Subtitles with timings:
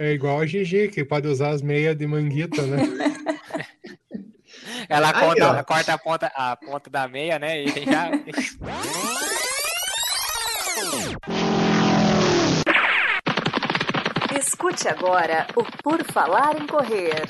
[0.00, 2.78] É igual a Gigi, que pode usar as meias de manguita, né?
[4.88, 7.62] Ela, Aí, conta, ela corta a ponta, a ponta da meia, né?
[7.62, 8.10] E já.
[14.38, 17.26] Escute agora o Por Falar em Correr.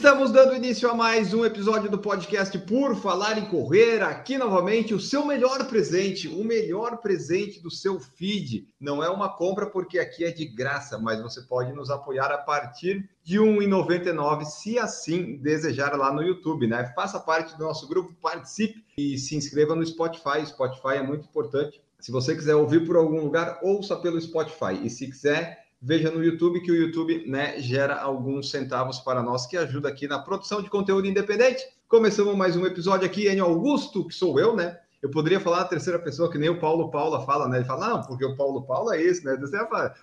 [0.00, 4.02] Estamos dando início a mais um episódio do podcast Por Falar em Correr.
[4.02, 8.66] Aqui novamente o seu melhor presente, o melhor presente do seu feed.
[8.80, 12.38] Não é uma compra porque aqui é de graça, mas você pode nos apoiar a
[12.38, 16.90] partir de R$ 1,99, se assim desejar lá no YouTube, né?
[16.96, 20.46] Faça parte do nosso grupo, participe e se inscreva no Spotify.
[20.46, 21.78] Spotify é muito importante.
[21.98, 24.80] Se você quiser ouvir por algum lugar, ouça pelo Spotify.
[24.82, 29.46] E se quiser veja no YouTube que o YouTube né, gera alguns centavos para nós
[29.46, 31.62] que ajuda aqui na produção de conteúdo independente.
[31.88, 34.78] Começamos mais um episódio aqui, Enio Augusto, que sou eu, né?
[35.02, 37.56] Eu poderia falar a terceira pessoa, que nem o Paulo Paula fala, né?
[37.56, 39.34] Ele fala, não, porque o Paulo Paula é esse, né?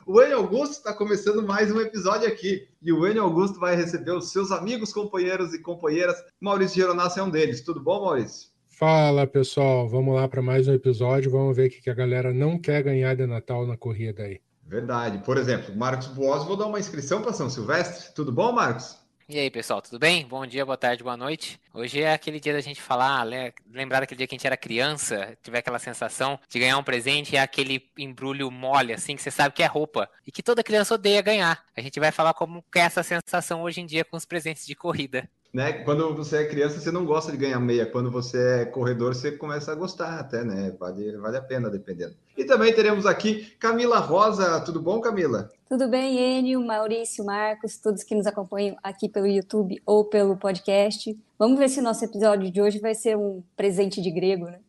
[0.07, 2.67] O Enio Augusto está começando mais um episódio aqui.
[2.81, 6.15] E o Enio Augusto vai receber os seus amigos, companheiros e companheiras.
[6.41, 7.61] Maurício Geronasso é um deles.
[7.61, 8.49] Tudo bom, Maurício?
[8.67, 9.87] Fala, pessoal.
[9.87, 11.29] Vamos lá para mais um episódio.
[11.29, 14.41] Vamos ver o que a galera não quer ganhar de Natal na corrida aí.
[14.67, 15.19] Verdade.
[15.19, 18.13] Por exemplo, Marcos Boas, vou dar uma inscrição para São Silvestre.
[18.13, 18.97] Tudo bom, Marcos?
[19.29, 20.25] E aí, pessoal, tudo bem?
[20.25, 21.59] Bom dia, boa tarde, boa noite.
[21.73, 23.23] Hoje é aquele dia da gente falar,
[23.69, 27.33] lembrar daquele dia que a gente era criança, tiver aquela sensação de ganhar um presente
[27.33, 30.09] e é aquele embrulho mole, assim, que você sabe que é roupa.
[30.25, 31.61] E que toda criança odeia ganhar.
[31.75, 34.75] A gente vai falar como é essa sensação hoje em dia com os presentes de
[34.75, 35.73] corrida né?
[35.83, 37.85] Quando você é criança, você não gosta de ganhar meia.
[37.85, 40.71] Quando você é corredor, você começa a gostar até, né?
[40.79, 42.15] Vale, vale a pena, dependendo.
[42.37, 44.61] E também teremos aqui Camila Rosa.
[44.61, 45.49] Tudo bom, Camila?
[45.67, 51.17] Tudo bem, Enio, Maurício, Marcos, todos que nos acompanham aqui pelo YouTube ou pelo podcast.
[51.37, 54.59] Vamos ver se o nosso episódio de hoje vai ser um presente de grego, né?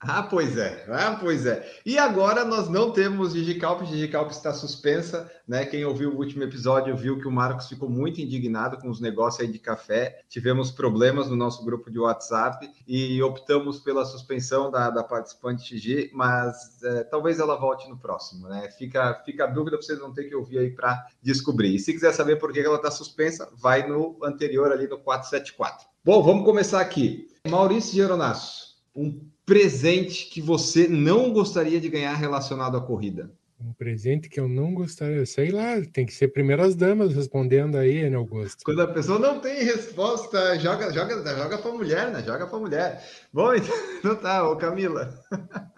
[0.00, 1.68] Ah, pois é, ah, pois é.
[1.84, 5.66] E agora nós não temos Digicalp, Digicalp está suspensa, né?
[5.66, 9.44] Quem ouviu o último episódio viu que o Marcos ficou muito indignado com os negócios
[9.44, 10.22] aí de café.
[10.28, 16.10] Tivemos problemas no nosso grupo de WhatsApp e optamos pela suspensão da, da participante XG,
[16.14, 18.70] mas é, talvez ela volte no próximo, né?
[18.78, 21.74] Fica, fica a dúvida vocês não ter que ouvir aí para descobrir.
[21.74, 25.88] E se quiser saber por que ela está suspensa, vai no anterior ali no 474.
[26.04, 27.28] Bom, vamos começar aqui.
[27.48, 33.32] Maurício Geronasso, um presente que você não gostaria de ganhar relacionado à corrida?
[33.60, 38.08] Um presente que eu não gostaria, sei lá, tem que ser primeiras damas respondendo aí,
[38.08, 38.62] né, Augusto?
[38.64, 42.22] Quando a pessoa não tem resposta, joga, joga, joga para mulher, né?
[42.22, 43.04] Joga para mulher.
[43.32, 43.52] Bom,
[43.98, 45.12] então tá, ô Camila.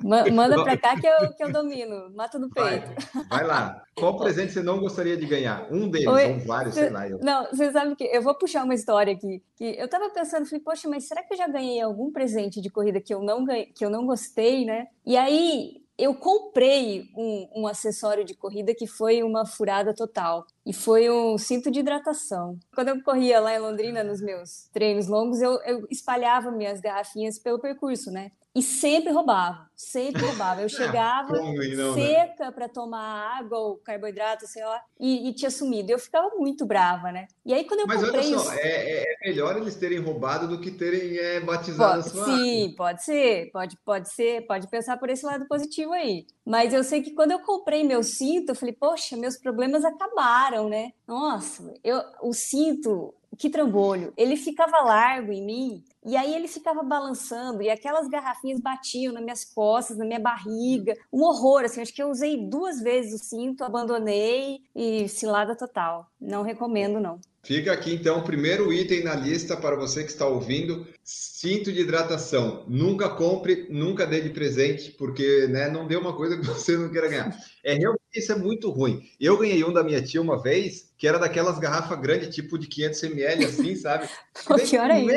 [0.02, 2.86] Manda para cá que eu, que eu domino, mata do peito.
[3.14, 3.82] Vai, vai, lá.
[3.94, 5.66] Qual presente você não gostaria de ganhar?
[5.72, 7.08] Um deles, Oi, ou vários, cê, sei lá.
[7.08, 7.18] Eu...
[7.20, 9.42] Não, você sabe que eu vou puxar uma história aqui.
[9.56, 12.68] Que eu tava pensando, falei, poxa, mas será que eu já ganhei algum presente de
[12.68, 14.88] corrida que eu não ganhei, que eu não gostei, né?
[15.06, 20.46] E aí eu comprei um, um, acessório de corrida que foi uma furada total.
[20.64, 22.58] E foi um cinto de hidratação.
[22.74, 27.38] Quando eu corria lá em Londrina, nos meus treinos longos, eu, eu espalhava minhas garrafinhas
[27.38, 28.32] pelo percurso, né?
[28.60, 30.60] E sempre roubava, sempre roubava.
[30.60, 31.94] Eu chegava não, né?
[31.94, 35.90] seca para tomar água ou carboidrato, sei lá, e, e, tinha sumido.
[35.90, 37.26] Eu ficava muito brava, né?
[37.42, 38.26] E aí quando eu Mas comprei...
[38.26, 42.10] olha só, é, é, melhor eles terem roubado do que terem é, batizado pode, a
[42.10, 42.76] sua Sim, água.
[42.76, 46.26] pode ser, pode, pode ser, pode pensar por esse lado positivo aí.
[46.44, 50.68] Mas eu sei que quando eu comprei meu cinto, eu falei, poxa, meus problemas acabaram,
[50.68, 50.92] né?
[51.08, 56.82] Nossa, eu, o cinto, que trambolho, ele ficava largo em mim e aí ele ficava
[56.82, 60.96] balançando, e aquelas garrafinhas batiam nas minhas costas, na minha barriga.
[61.12, 61.82] Um horror, assim.
[61.82, 66.10] Acho que eu usei duas vezes o cinto, abandonei e cilada total.
[66.20, 67.20] Não recomendo, não.
[67.42, 71.80] Fica aqui então o primeiro item na lista para você que está ouvindo: cinto de
[71.80, 72.64] hidratação.
[72.68, 76.90] Nunca compre, nunca dê de presente, porque né, não dê uma coisa que você não
[76.90, 77.36] queira ganhar.
[77.64, 79.02] É realmente isso é muito ruim.
[79.18, 82.66] Eu ganhei um da minha tia uma vez, que era daquelas garrafas grandes, tipo de
[82.66, 84.08] 500 ml, assim, sabe?
[84.46, 85.14] Pô, pior ainda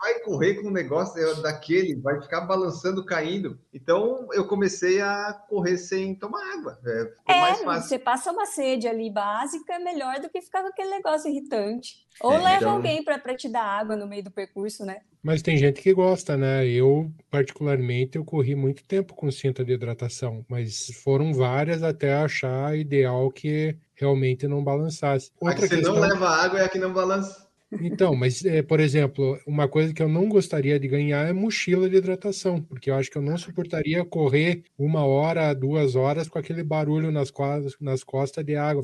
[0.00, 3.58] vai correr com um negócio daquele, vai ficar balançando, caindo.
[3.72, 6.78] Então eu comecei a correr sem tomar água.
[7.26, 10.90] É, é você passa uma sede ali básica, é melhor do que ficar com aquele
[10.90, 12.04] negócio irritante.
[12.20, 12.70] Ou é, leva então...
[12.72, 14.98] alguém para te dar água no meio do percurso, né?
[15.22, 16.66] Mas tem gente que gosta, né?
[16.66, 22.76] Eu, particularmente, eu corri muito tempo com cinta de hidratação, mas foram várias até achar
[22.76, 25.30] ideal que realmente não balançasse.
[25.40, 25.94] Outra a que você questão...
[25.94, 27.43] não leva água é a que não balança.
[27.80, 31.88] Então, mas, é, por exemplo, uma coisa que eu não gostaria de ganhar é mochila
[31.88, 36.38] de hidratação, porque eu acho que eu não suportaria correr uma hora, duas horas com
[36.38, 38.82] aquele barulho nas costas, nas costas de água.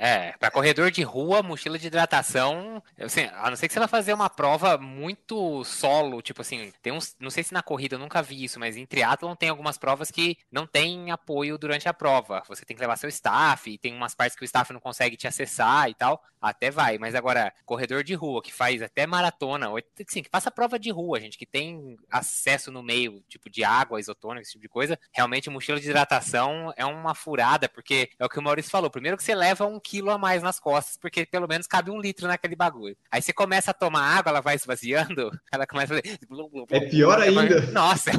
[0.00, 3.80] É, é para corredor de rua, mochila de hidratação, assim, a não ser que você
[3.80, 7.96] vai fazer uma prova muito solo, tipo assim, tem uns, não sei se na corrida
[7.96, 11.88] eu nunca vi isso, mas em triatlon tem algumas provas que não tem apoio durante
[11.88, 12.42] a prova.
[12.48, 15.26] Você tem que levar seu staff, tem umas partes que o staff não consegue te
[15.26, 19.68] acessar e tal, até vai, mas agora, corredor de rua, que faz até maratona,
[20.06, 24.00] assim, que passa prova de rua, gente, que tem acesso no meio, tipo de água,
[24.00, 28.28] isotônica, esse tipo de coisa, realmente mochila de hidratação é uma furada, porque é o
[28.28, 28.90] que o Maurício falou.
[28.90, 32.00] Primeiro que você leva um quilo a mais nas costas, porque pelo menos cabe um
[32.00, 32.96] litro naquele bagulho.
[33.10, 36.18] Aí você começa a tomar água, ela vai esvaziando, ela começa a fazer.
[36.70, 37.60] É pior ainda.
[37.72, 38.10] Nossa,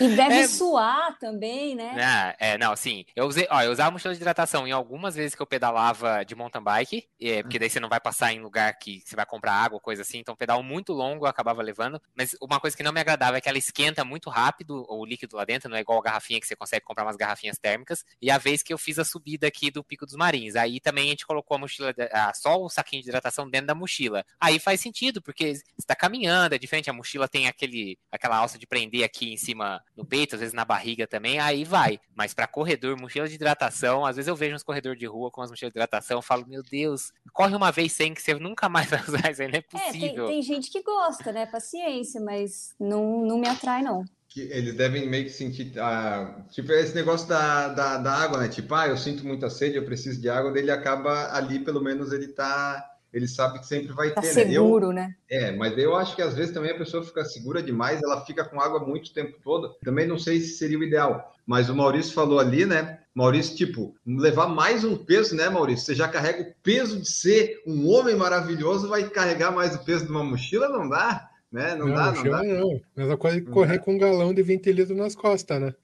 [0.00, 0.46] E deve é...
[0.46, 2.34] suar também, né?
[2.38, 3.04] É, é, não, sim.
[3.14, 6.34] Eu usei, ó, eu usava mochila de hidratação em algumas vezes que eu pedalava de
[6.34, 9.52] mountain bike, é, porque daí você não vai passar em lugar que você vai comprar
[9.52, 12.00] água, coisa assim, então pedal muito longo eu acabava levando.
[12.14, 15.36] Mas uma coisa que não me agradava é que ela esquenta muito rápido o líquido
[15.36, 18.04] lá dentro, não é igual a garrafinha que você consegue comprar umas garrafinhas térmicas.
[18.20, 21.06] E a vez que eu fiz a subida aqui do Pico dos Marins, aí também
[21.06, 24.24] a gente colocou a mochila, a, só o saquinho de hidratação dentro da mochila.
[24.40, 28.58] Aí faz sentido, porque você está caminhando, é diferente, a mochila tem aquele, aquela alça
[28.58, 32.00] de prender aqui em cima no peito, às vezes na barriga também, aí vai.
[32.14, 35.42] Mas para corredor, mochila de hidratação, às vezes eu vejo uns corredores de rua com
[35.42, 38.68] as mochilas de hidratação, eu falo, meu Deus, corre uma vez sem que você nunca
[38.68, 40.24] mais vai usar isso aí, não é possível.
[40.24, 41.46] É, tem, tem gente que gosta, né?
[41.46, 46.72] Paciência, mas não, não me atrai, não que eles devem meio que sentir ah, tipo
[46.72, 48.48] esse negócio da, da, da, água, né?
[48.48, 52.12] Tipo, ah, eu sinto muita sede, eu preciso de água, ele acaba ali, pelo menos
[52.12, 55.14] ele tá ele sabe que sempre vai tá ter, seguro, né?
[55.28, 55.48] Eu, né?
[55.48, 58.44] É, mas eu acho que às vezes também a pessoa fica segura demais, ela fica
[58.44, 59.74] com água muito tempo todo.
[59.84, 61.34] Também não sei se seria o ideal.
[61.46, 63.00] Mas o Maurício falou ali, né?
[63.14, 65.84] Maurício, tipo, levar mais um peso, né, Maurício?
[65.84, 70.06] Você já carrega o peso de ser um homem maravilhoso, vai carregar mais o peso
[70.06, 70.68] de uma mochila?
[70.68, 71.74] Não dá, né?
[71.74, 72.42] Não, não dá, não dá.
[72.42, 75.74] Não, mesma coisa que correr com um galão de 20 litros nas costas, né?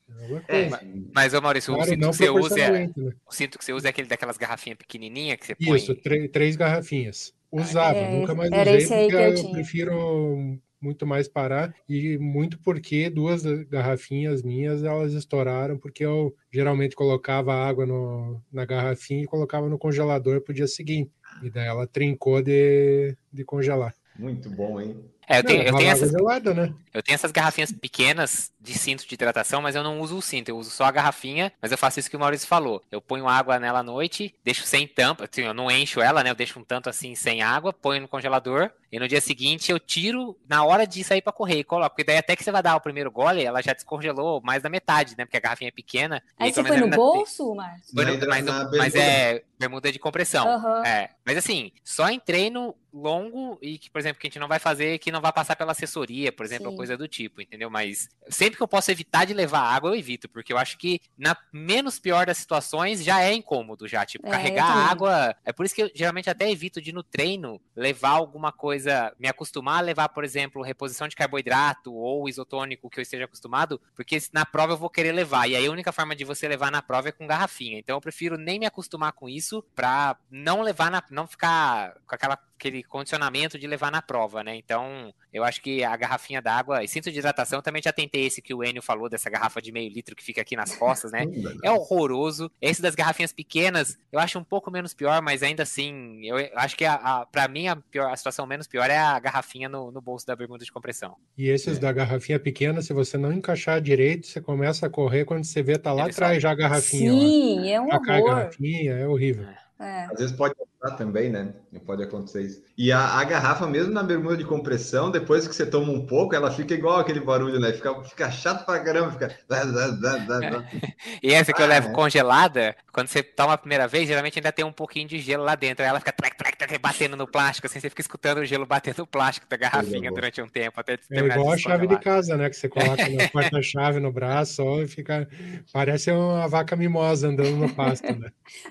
[0.48, 0.68] É,
[1.14, 2.90] mas, ô Maurício, claro, o cinto que você usa é, né?
[3.26, 5.76] o cinto que você usa é aquele daquelas garrafinhas pequenininhas que você põe.
[5.76, 5.94] Isso,
[6.32, 7.32] três garrafinhas.
[7.50, 13.10] Usava, é, nunca mais usei porque eu, eu prefiro muito mais parar e muito porque
[13.10, 19.68] duas garrafinhas minhas elas estouraram porque eu geralmente colocava água no, na garrafinha e colocava
[19.68, 21.10] no congelador para o dia seguinte
[21.42, 23.94] e daí ela trincou de, de congelar.
[24.16, 24.96] Muito bom, hein?
[25.28, 26.72] É, eu tenho, eu tenho essas, gelada, né?
[26.94, 30.48] eu tenho essas garrafinhas pequenas de cinto de hidratação, mas eu não uso o cinto,
[30.48, 32.82] eu uso só a garrafinha, mas eu faço isso que o Maurício falou.
[32.90, 36.30] Eu ponho água nela à noite, deixo sem tampa, assim, eu não encho ela, né?
[36.30, 39.78] Eu deixo um tanto assim sem água, ponho no congelador, e no dia seguinte eu
[39.78, 42.62] tiro na hora de sair para correr e coloco, porque daí até que você vai
[42.62, 45.26] dar o primeiro gole, ela já descongelou mais da metade, né?
[45.26, 46.22] Porque a garrafinha é pequena.
[46.38, 47.94] Aí você põe no bolso, Márcio?
[47.94, 48.44] Mas, mas,
[48.76, 50.46] mas é bermuda de compressão.
[50.46, 50.84] Uhum.
[50.84, 51.10] É.
[51.24, 54.58] Mas assim, só em treino longo e que, por exemplo, que a gente não vai
[54.58, 56.70] fazer, que não vai passar pela assessoria, por exemplo, Sim.
[56.70, 57.68] ou coisa do tipo, entendeu?
[57.68, 61.00] Mas sempre que eu posso evitar de levar água, eu evito, porque eu acho que
[61.16, 65.36] na menos pior das situações já é incômodo já, tipo, é, carregar água.
[65.44, 69.28] É por isso que eu geralmente até evito de no treino levar alguma coisa, me
[69.28, 74.18] acostumar a levar, por exemplo, reposição de carboidrato ou isotônico que eu esteja acostumado, porque
[74.32, 75.46] na prova eu vou querer levar.
[75.48, 77.78] E aí a única forma de você levar na prova é com garrafinha.
[77.78, 82.14] Então eu prefiro nem me acostumar com isso para não levar na, não ficar com
[82.14, 84.56] aquela aquele condicionamento de levar na prova, né?
[84.56, 88.42] Então, eu acho que a garrafinha d'água e cinto de hidratação também já tentei esse
[88.42, 91.24] que o Enio falou dessa garrafa de meio litro que fica aqui nas costas, né?
[91.64, 92.50] É horroroso.
[92.60, 96.76] Esse das garrafinhas pequenas, eu acho um pouco menos pior, mas ainda assim, eu acho
[96.76, 99.90] que a, a para mim a, pior, a situação menos pior é a garrafinha no,
[99.90, 101.16] no bolso da bermuda de compressão.
[101.36, 101.80] E esses é.
[101.80, 105.78] da garrafinha pequena, se você não encaixar direito, você começa a correr quando você vê
[105.78, 107.10] tá lá Ele atrás já a garrafinha.
[107.10, 107.66] Sim, ó.
[107.66, 108.10] é um horror.
[108.10, 109.44] A garrafinha é horrível.
[109.44, 109.68] É.
[109.80, 110.06] É.
[110.06, 110.54] Às vezes pode
[110.96, 111.52] também, né?
[111.84, 112.62] Pode acontecer isso.
[112.78, 116.34] E a, a, garrafa, mesmo na bermuda de compressão, depois que você toma um pouco,
[116.34, 117.72] ela fica igual aquele barulho, né?
[117.72, 119.12] Fica, fica chato pra caramba.
[119.12, 119.36] Fica...
[121.22, 121.92] e essa que ah, eu levo é.
[121.92, 125.54] congelada, quando você toma a primeira vez, geralmente ainda tem um pouquinho de gelo lá
[125.54, 125.84] dentro.
[125.84, 128.64] Aí ela fica trec, trec, trec, batendo no plástico, assim, você fica escutando o gelo
[128.64, 130.80] batendo no plástico da garrafinha durante um tempo.
[130.80, 132.48] Até é igual a chave de casa, né?
[132.48, 135.28] Que você coloca na porta-chave no braço ó, e fica.
[135.70, 138.30] Parece uma vaca mimosa andando no pasto, né?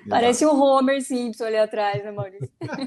[0.09, 2.49] Parece um Homer Simpson ali atrás, né, Maurício?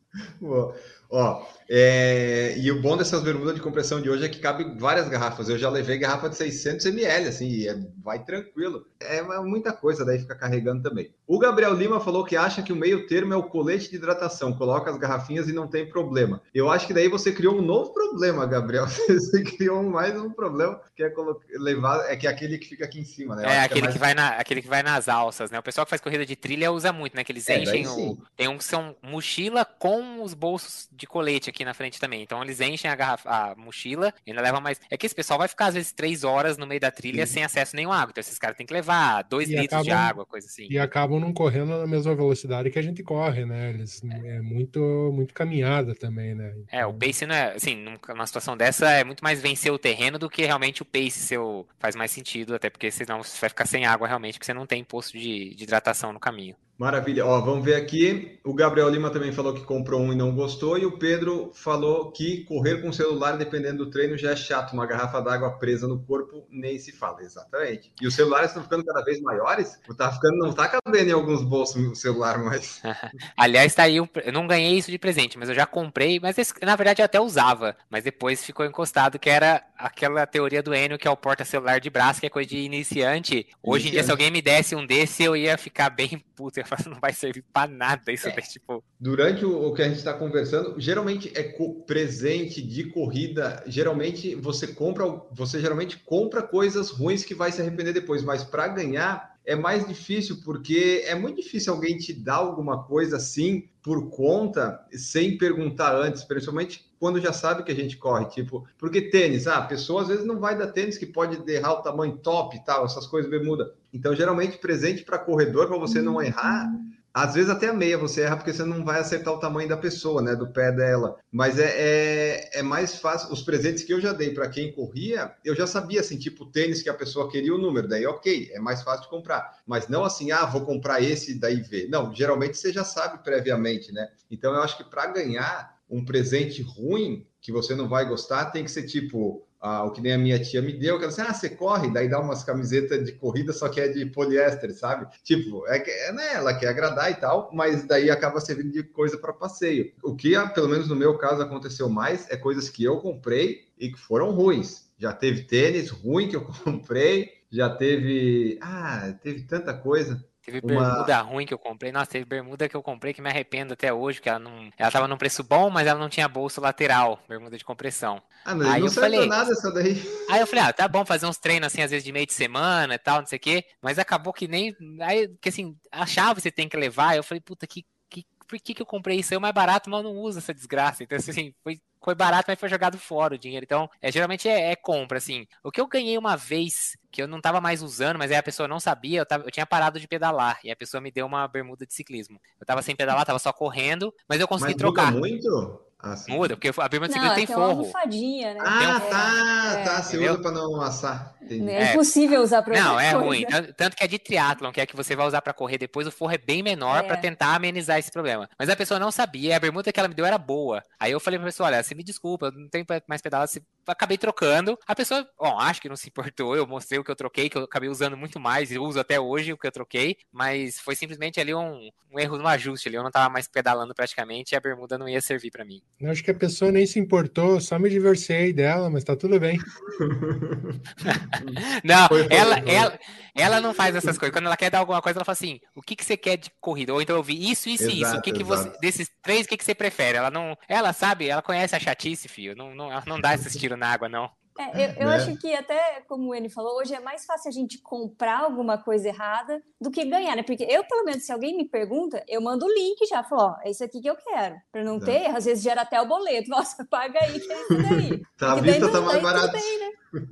[1.13, 5.09] Ó, é, e o bom dessas bermudas de compressão de hoje é que cabe várias
[5.09, 5.49] garrafas.
[5.49, 8.85] Eu já levei garrafa de 600 ml, assim, é, vai tranquilo.
[9.01, 11.13] É muita coisa, daí fica carregando também.
[11.27, 14.53] O Gabriel Lima falou que acha que o meio termo é o colete de hidratação.
[14.53, 16.41] Coloca as garrafinhas e não tem problema.
[16.53, 18.87] Eu acho que daí você criou um novo problema, Gabriel.
[19.11, 21.13] Você criou mais um problema que é
[21.57, 23.43] levar, é que é aquele que fica aqui em cima, né?
[23.45, 23.93] É, aquele, que, é mais...
[23.93, 25.59] que vai na, aquele que vai nas alças, né?
[25.59, 27.23] O pessoal que faz corrida de trilha usa muito, né?
[27.23, 28.17] Que eles é, enchem o.
[28.35, 32.21] Tem um que são mochila com os bolsos de colete aqui na frente também.
[32.21, 34.79] Então eles enchem a, garrafa, a mochila e ainda levam mais.
[34.89, 37.33] É que esse pessoal vai ficar às vezes três horas no meio da trilha Sim.
[37.33, 38.11] sem acesso a nenhum água.
[38.11, 40.67] Então esses caras têm que levar dois e litros acabam, de água, coisa assim.
[40.69, 43.69] E acabam não correndo na mesma velocidade que a gente corre, né?
[43.69, 44.37] Eles, é.
[44.37, 44.79] é muito,
[45.13, 46.53] muito caminhada também, né?
[46.57, 46.79] Então...
[46.79, 47.53] É, o então pace não é.
[47.53, 51.11] Assim, numa situação dessa é muito mais vencer o terreno do que realmente o pace
[51.11, 54.53] seu faz mais sentido, até porque senão você vai ficar sem água realmente, porque você
[54.53, 56.55] não tem posto de, de hidratação no caminho.
[56.81, 57.23] Maravilha.
[57.27, 58.39] Ó, vamos ver aqui.
[58.43, 60.79] O Gabriel Lima também falou que comprou um e não gostou.
[60.79, 64.73] E o Pedro falou que correr com o celular, dependendo do treino, já é chato.
[64.73, 67.21] Uma garrafa d'água presa no corpo, nem se fala.
[67.21, 67.93] Exatamente.
[68.01, 69.79] E os celulares estão ficando cada vez maiores?
[69.95, 72.81] Tá ficando, não tá cabendo em alguns bolsos o celular mais.
[73.37, 73.97] Aliás, tá aí.
[73.97, 76.19] Eu não ganhei isso de presente, mas eu já comprei.
[76.19, 77.77] Mas na verdade eu até usava.
[77.91, 81.91] Mas depois ficou encostado, que era aquela teoria do Enio, que é o porta-celular de
[81.91, 83.45] braço, que é coisa de iniciante.
[83.61, 83.87] Hoje iniciante.
[83.87, 86.59] em dia, se alguém me desse um desse, eu ia ficar bem puto
[86.89, 88.35] não vai servir para nada isso é.
[88.35, 88.83] daí, tipo.
[88.99, 91.43] Durante o, o, que a gente está conversando, geralmente é
[91.85, 93.63] presente de corrida.
[93.67, 98.67] Geralmente você compra, você geralmente compra coisas ruins que vai se arrepender depois, mas para
[98.67, 104.09] ganhar é mais difícil porque é muito difícil alguém te dar alguma coisa assim por
[104.09, 109.47] conta sem perguntar antes, principalmente quando já sabe que a gente corre, tipo, porque tênis,
[109.47, 112.55] ah, a pessoa às vezes não vai dar tênis que pode errar o tamanho top
[112.55, 113.73] e tal, essas coisas bermuda.
[113.91, 116.71] Então, geralmente presente para corredor para você não errar,
[117.11, 119.75] às vezes até a meia você erra porque você não vai acertar o tamanho da
[119.75, 120.35] pessoa, né?
[120.35, 121.17] Do pé dela.
[121.31, 123.33] Mas é, é, é mais fácil.
[123.33, 126.81] Os presentes que eu já dei para quem corria, eu já sabia, assim, tipo, tênis
[126.81, 127.87] que a pessoa queria o número.
[127.87, 129.59] Daí, ok, é mais fácil de comprar.
[129.65, 131.89] Mas não assim, ah, vou comprar esse daí ver.
[131.89, 134.07] Não, geralmente você já sabe previamente, né?
[134.29, 138.63] Então eu acho que para ganhar um presente ruim que você não vai gostar, tem
[138.63, 141.21] que ser tipo ah, o que nem a minha tia me deu, que ela disse,
[141.21, 145.05] ah, você corre, daí dá umas camisetas de corrida, só que é de poliéster, sabe?
[145.23, 148.81] Tipo, é que é, né, ela quer agradar e tal, mas daí acaba servindo de
[148.81, 149.93] coisa para passeio.
[150.03, 153.91] O que, pelo menos no meu caso, aconteceu mais é coisas que eu comprei e
[153.91, 154.89] que foram ruins.
[154.97, 158.57] Já teve tênis ruim que eu comprei, já teve.
[158.61, 160.25] Ah, teve tanta coisa.
[160.43, 161.21] Teve bermuda uma...
[161.21, 161.91] ruim que eu comprei.
[161.91, 164.71] Nossa, teve bermuda que eu comprei que me arrependo até hoje, que ela não.
[164.77, 168.21] Ela tava num preço bom, mas ela não tinha bolso lateral, bermuda de compressão.
[168.43, 170.01] Ah, não, aí não eu falei nada essa daí.
[170.29, 172.33] Aí eu falei, ah, tá bom fazer uns treinos assim, às vezes de meio de
[172.33, 173.65] semana e tal, não sei o quê.
[173.81, 174.75] Mas acabou que nem.
[175.01, 177.15] Aí, que assim, a chave você tem que levar.
[177.15, 179.33] Eu falei, puta, que, que, por que, que eu comprei isso?
[179.33, 181.03] É mais barato, mas eu não uso essa desgraça.
[181.03, 183.63] Então, assim, foi foi barato, mas foi jogado fora o dinheiro.
[183.63, 185.45] Então, é, geralmente é, é, compra, assim.
[185.63, 188.43] O que eu ganhei uma vez, que eu não tava mais usando, mas aí a
[188.43, 190.59] pessoa não sabia, eu, tava, eu tinha parado de pedalar.
[190.63, 192.39] E a pessoa me deu uma bermuda de ciclismo.
[192.59, 195.11] Eu tava sem pedalar, tava só correndo, mas eu consegui mas trocar.
[195.11, 195.81] muito?
[196.03, 197.83] Ah, Muda, porque a bermuda de ciclismo tem forro.
[197.83, 198.57] Uma né?
[198.59, 200.01] Ah, tá, é, tá.
[200.01, 201.35] Você usa para não amassar.
[201.39, 201.69] Entendi.
[201.69, 203.25] É impossível usar para Não, é coisa.
[203.25, 203.45] ruim.
[203.77, 206.11] Tanto que é de triatlon, que é que você vai usar para correr depois, o
[206.11, 207.03] forro é bem menor é.
[207.03, 208.49] para tentar amenizar esse problema.
[208.57, 210.83] Mas a pessoa não sabia, a bermuda que ela me deu era boa.
[210.99, 213.61] Aí eu falei pra pessoa, olha, você me desculpa, eu não tenho mais pedalar, você...
[213.87, 214.77] acabei trocando.
[214.87, 217.57] A pessoa, bom, acho que não se importou, eu mostrei o que eu troquei, que
[217.57, 220.95] eu acabei usando muito mais, e uso até hoje o que eu troquei, mas foi
[220.95, 224.55] simplesmente ali um, um erro no ajuste ali, eu não tava mais pedalando praticamente e
[224.55, 225.81] a bermuda não ia servir para mim.
[225.99, 229.39] Eu acho que a pessoa nem se importou, só me divorciei dela, mas tá tudo
[229.39, 229.57] bem.
[231.83, 232.69] não, foi, foi, ela, foi.
[232.69, 232.99] ela,
[233.35, 234.33] ela não faz essas coisas.
[234.33, 236.51] Quando ela quer dar alguma coisa, ela fala assim: o que, que você quer de
[236.59, 236.93] corrida?
[236.93, 238.15] Ou então eu vi isso, isso e isso.
[238.17, 238.71] O que, que você.
[238.81, 240.17] Desses três, o que, que você prefere?
[240.17, 240.57] Ela não.
[240.67, 242.55] Ela sabe, ela conhece a chatice, filho.
[242.55, 244.29] Não, não, ela não dá esses tiros na água, não.
[244.59, 245.15] É, eu, eu né?
[245.15, 249.07] acho que até, como ele falou, hoje é mais fácil a gente comprar alguma coisa
[249.07, 250.43] errada do que ganhar, né?
[250.43, 253.55] Porque eu, pelo menos, se alguém me pergunta, eu mando o link já, falo, ó,
[253.63, 254.55] é isso aqui que eu quero.
[254.71, 256.49] Pra não ter, às vezes gera até o boleto.
[256.51, 258.21] Nossa, paga aí, que é isso daí.
[258.37, 259.53] tá, a vista tá mais barato.
[259.53, 259.61] né?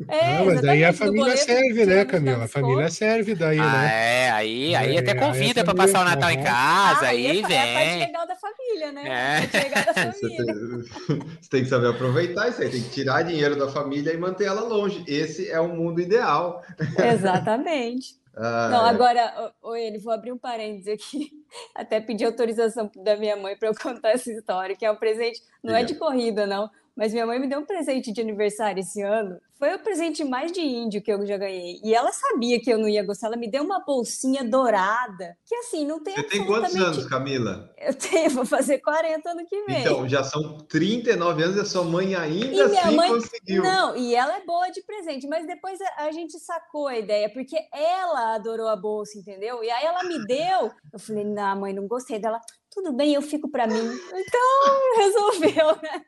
[0.07, 2.43] É, não, mas daí a família serve, né, Camila?
[2.43, 3.89] A família serve daí, ah, né?
[3.93, 7.41] É, aí, aí é, até convida para passar o Natal em casa, ah, aí, aí
[7.41, 7.57] vem.
[7.57, 9.47] É a parte legal da família, né?
[9.53, 9.63] É.
[9.63, 10.13] Legal da família.
[10.13, 14.11] Você tem, você tem que saber aproveitar isso aí, tem que tirar dinheiro da família
[14.11, 15.03] e manter ela longe.
[15.07, 16.61] Esse é o mundo ideal.
[16.97, 18.19] Exatamente.
[18.41, 18.89] Ah, não, é.
[18.89, 21.29] agora, oi, ele vou abrir um parênteses aqui.
[21.75, 25.41] Até pedir autorização da minha mãe para eu contar essa história, que é um presente,
[25.61, 29.01] não é de corrida, não, mas minha mãe me deu um presente de aniversário esse
[29.01, 29.39] ano.
[29.59, 31.81] Foi o presente mais de índio que eu já ganhei.
[31.83, 33.27] E ela sabia que eu não ia gostar.
[33.27, 35.35] Ela me deu uma bolsinha dourada.
[35.45, 37.69] Que assim, não tem Você tem quantos anos, Camila?
[37.77, 39.81] Eu tenho, vou fazer 40 ano que vem.
[39.81, 43.09] Então, já são 39 anos e a sua mãe ainda e assim mãe...
[43.09, 43.61] conseguiu.
[43.61, 47.57] Não, e ela é boa de presente, mas depois a gente sacou a ideia, porque
[47.73, 49.61] ela adorou a bolsa, entendeu?
[49.61, 50.71] E aí ela me deu.
[50.93, 52.39] Eu falei, não, mãe, não gostei dela.
[52.71, 53.99] Tudo bem, eu fico para mim.
[54.13, 56.05] Então, resolveu, né?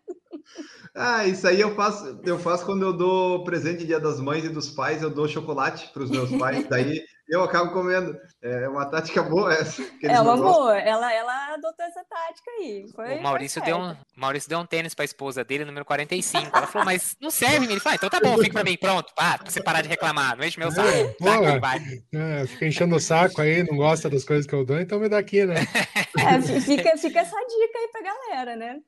[0.94, 4.50] Ah, isso aí eu faço, eu faço quando eu dou presente Dia das Mães e
[4.50, 7.02] dos Pais, eu dou chocolate para os meus pais, daí
[7.32, 8.20] eu acabo comendo.
[8.42, 9.82] É uma tática boa essa.
[10.04, 10.78] É uma boa.
[10.78, 12.86] Ela, ela adotou essa tática aí.
[12.94, 16.52] Foi, o Maurício deu, um, Maurício deu um tênis para a esposa dele, número 45.
[16.54, 17.68] Ela falou, mas não serve.
[17.68, 19.14] Ele falou, ah, então tá bom, fica para mim, pronto.
[19.16, 20.90] Pá, pra você parar de reclamar, não enche meu saco.
[20.90, 25.00] É, é, fica enchendo o saco aí, não gosta das coisas que eu dou, então
[25.00, 25.56] me dá aqui, né?
[26.20, 28.80] É, fica, fica essa dica aí pra galera, né?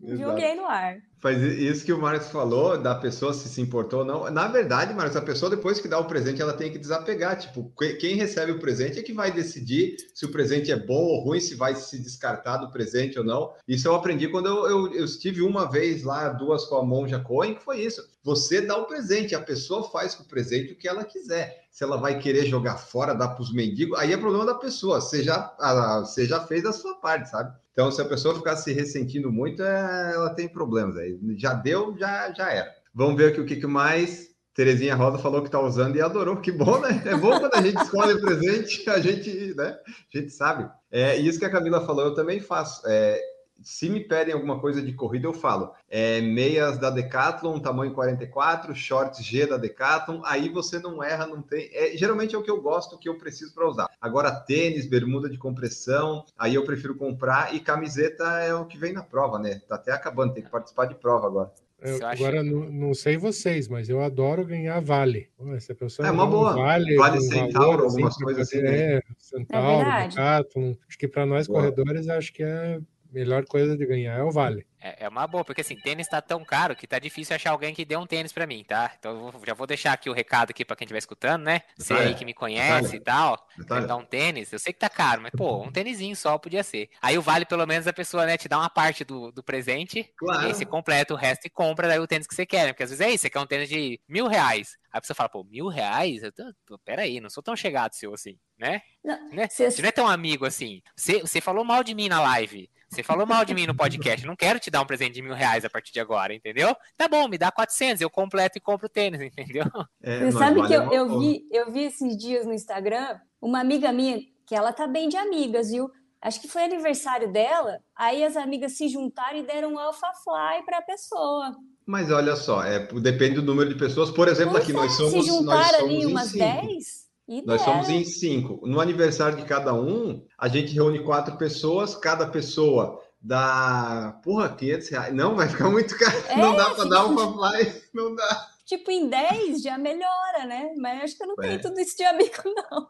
[0.00, 0.96] Joguei no ar.
[1.22, 4.28] Faz isso que o Marcos falou, da pessoa se se importou ou não.
[4.28, 7.38] Na verdade, Marcos, a pessoa depois que dá o presente, ela tem que desapegar.
[7.38, 11.20] Tipo, quem recebe o presente é que vai decidir se o presente é bom ou
[11.20, 13.52] ruim, se vai se descartar do presente ou não.
[13.68, 17.20] Isso eu aprendi quando eu, eu, eu estive uma vez lá, duas com a Monja
[17.20, 18.02] Cohen, que foi isso.
[18.24, 21.64] Você dá o presente, a pessoa faz com o presente o que ela quiser.
[21.70, 25.00] Se ela vai querer jogar fora, dar para os mendigos, aí é problema da pessoa.
[25.00, 25.54] Você já,
[26.00, 27.52] você já fez a sua parte, sabe?
[27.72, 30.96] Então, se a pessoa ficar se ressentindo muito, é, ela tem problemas.
[30.96, 32.70] Aí já deu, já, já era.
[32.94, 34.30] Vamos ver aqui o que, que mais.
[34.54, 36.36] Terezinha Rosa falou que está usando e adorou.
[36.36, 37.02] Que bom, né?
[37.06, 39.78] É bom quando a gente escolhe presente, a gente, né?
[40.14, 40.70] A gente sabe.
[40.90, 42.82] É isso que a Camila falou, eu também faço.
[42.86, 43.18] É,
[43.62, 45.72] se me pedem alguma coisa de corrida, eu falo.
[45.88, 51.42] É, meias da Decathlon, tamanho 44, shorts G da Decathlon, aí você não erra, não
[51.42, 51.70] tem.
[51.72, 53.88] É, geralmente é o que eu gosto, o que eu preciso para usar.
[54.00, 58.92] Agora, tênis, bermuda de compressão, aí eu prefiro comprar e camiseta é o que vem
[58.92, 59.60] na prova, né?
[59.68, 61.52] Tá até acabando, tem que participar de prova agora.
[61.82, 65.28] Eu, agora, não, não, sei vocês, mas eu adoro ganhar vale.
[65.56, 66.52] Essa pessoa é uma boa.
[66.54, 68.62] Vale, vale Centauro, assim, algumas coisas assim.
[68.62, 68.94] Né?
[68.94, 70.74] É, Centauro, é Decathlon.
[70.88, 71.58] Acho que para nós boa.
[71.58, 72.80] corredores, acho que é
[73.12, 74.66] melhor coisa de ganhar é o vale.
[74.80, 77.72] É, é uma boa, porque assim, tênis tá tão caro que tá difícil achar alguém
[77.72, 78.92] que dê um tênis para mim, tá?
[78.98, 81.62] Então eu já vou deixar aqui o recado aqui para quem estiver escutando, né?
[81.76, 83.38] Você aí que me conhece e tal,
[83.68, 86.64] quer dar um tênis, eu sei que tá caro, mas pô, um tênisinho só podia
[86.64, 86.88] ser.
[87.00, 90.10] Aí o vale, pelo menos, a pessoa, né, te dá uma parte do, do presente,
[90.16, 90.42] claro.
[90.42, 92.72] e aí você completa o resto e compra daí o tênis que você quer, né?
[92.72, 94.76] Porque às vezes é isso, você quer um tênis de mil reais.
[94.92, 96.22] Aí a pessoa fala, pô, mil reais?
[96.22, 98.80] Eu tô, peraí, não sou tão chegado seu assim, né?
[99.04, 99.48] Não, né?
[99.50, 100.80] Você não é tão amigo assim.
[100.96, 102.70] Você, você falou mal de mim na live.
[102.88, 105.34] Você falou mal de mim no podcast, não quero te dar um presente de mil
[105.34, 106.76] reais a partir de agora, entendeu?
[106.96, 109.64] Tá bom, me dá 400, eu completo e compro o tênis, entendeu?
[110.02, 113.60] É, Você sabe vale que eu, eu, vi, eu vi esses dias no Instagram uma
[113.60, 115.90] amiga minha, que ela tá bem de amigas, viu?
[116.20, 120.64] Acho que foi aniversário dela, aí as amigas se juntaram e deram um Alpha Fly
[120.64, 121.56] para a pessoa.
[121.84, 124.10] Mas olha só, é, depende do número de pessoas.
[124.10, 125.12] Por exemplo, aqui nós somos.
[125.12, 127.11] Se juntaram nós somos ali umas 10?
[127.28, 128.66] E Nós somos em cinco.
[128.66, 134.88] No aniversário de cada um, a gente reúne quatro pessoas, cada pessoa dá, porra, 500
[134.88, 135.14] reais.
[135.14, 136.24] Não, vai ficar muito caro.
[136.28, 138.48] É, não dá para dar uma fly, não dá.
[138.66, 140.72] Tipo, em 10 já melhora, né?
[140.76, 141.42] Mas acho que eu não é.
[141.42, 142.88] tenho tudo isso de amigo, não.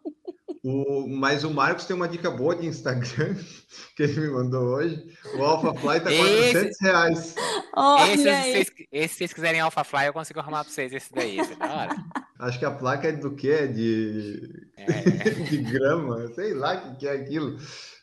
[0.64, 3.34] O, mas o Marcos tem uma dica boa de Instagram
[3.96, 5.04] que ele me mandou hoje.
[5.36, 7.18] O AlphaFly tá 400 esse, reais.
[7.18, 11.40] esse, se vocês, esse, se vocês quiserem AlphaFly, eu consigo arrumar para vocês esse daí.
[11.40, 11.96] Esse é da hora.
[12.38, 13.66] Acho que a placa é do quê?
[13.66, 15.30] De, é.
[15.50, 17.58] de grama, sei lá o que, que é aquilo.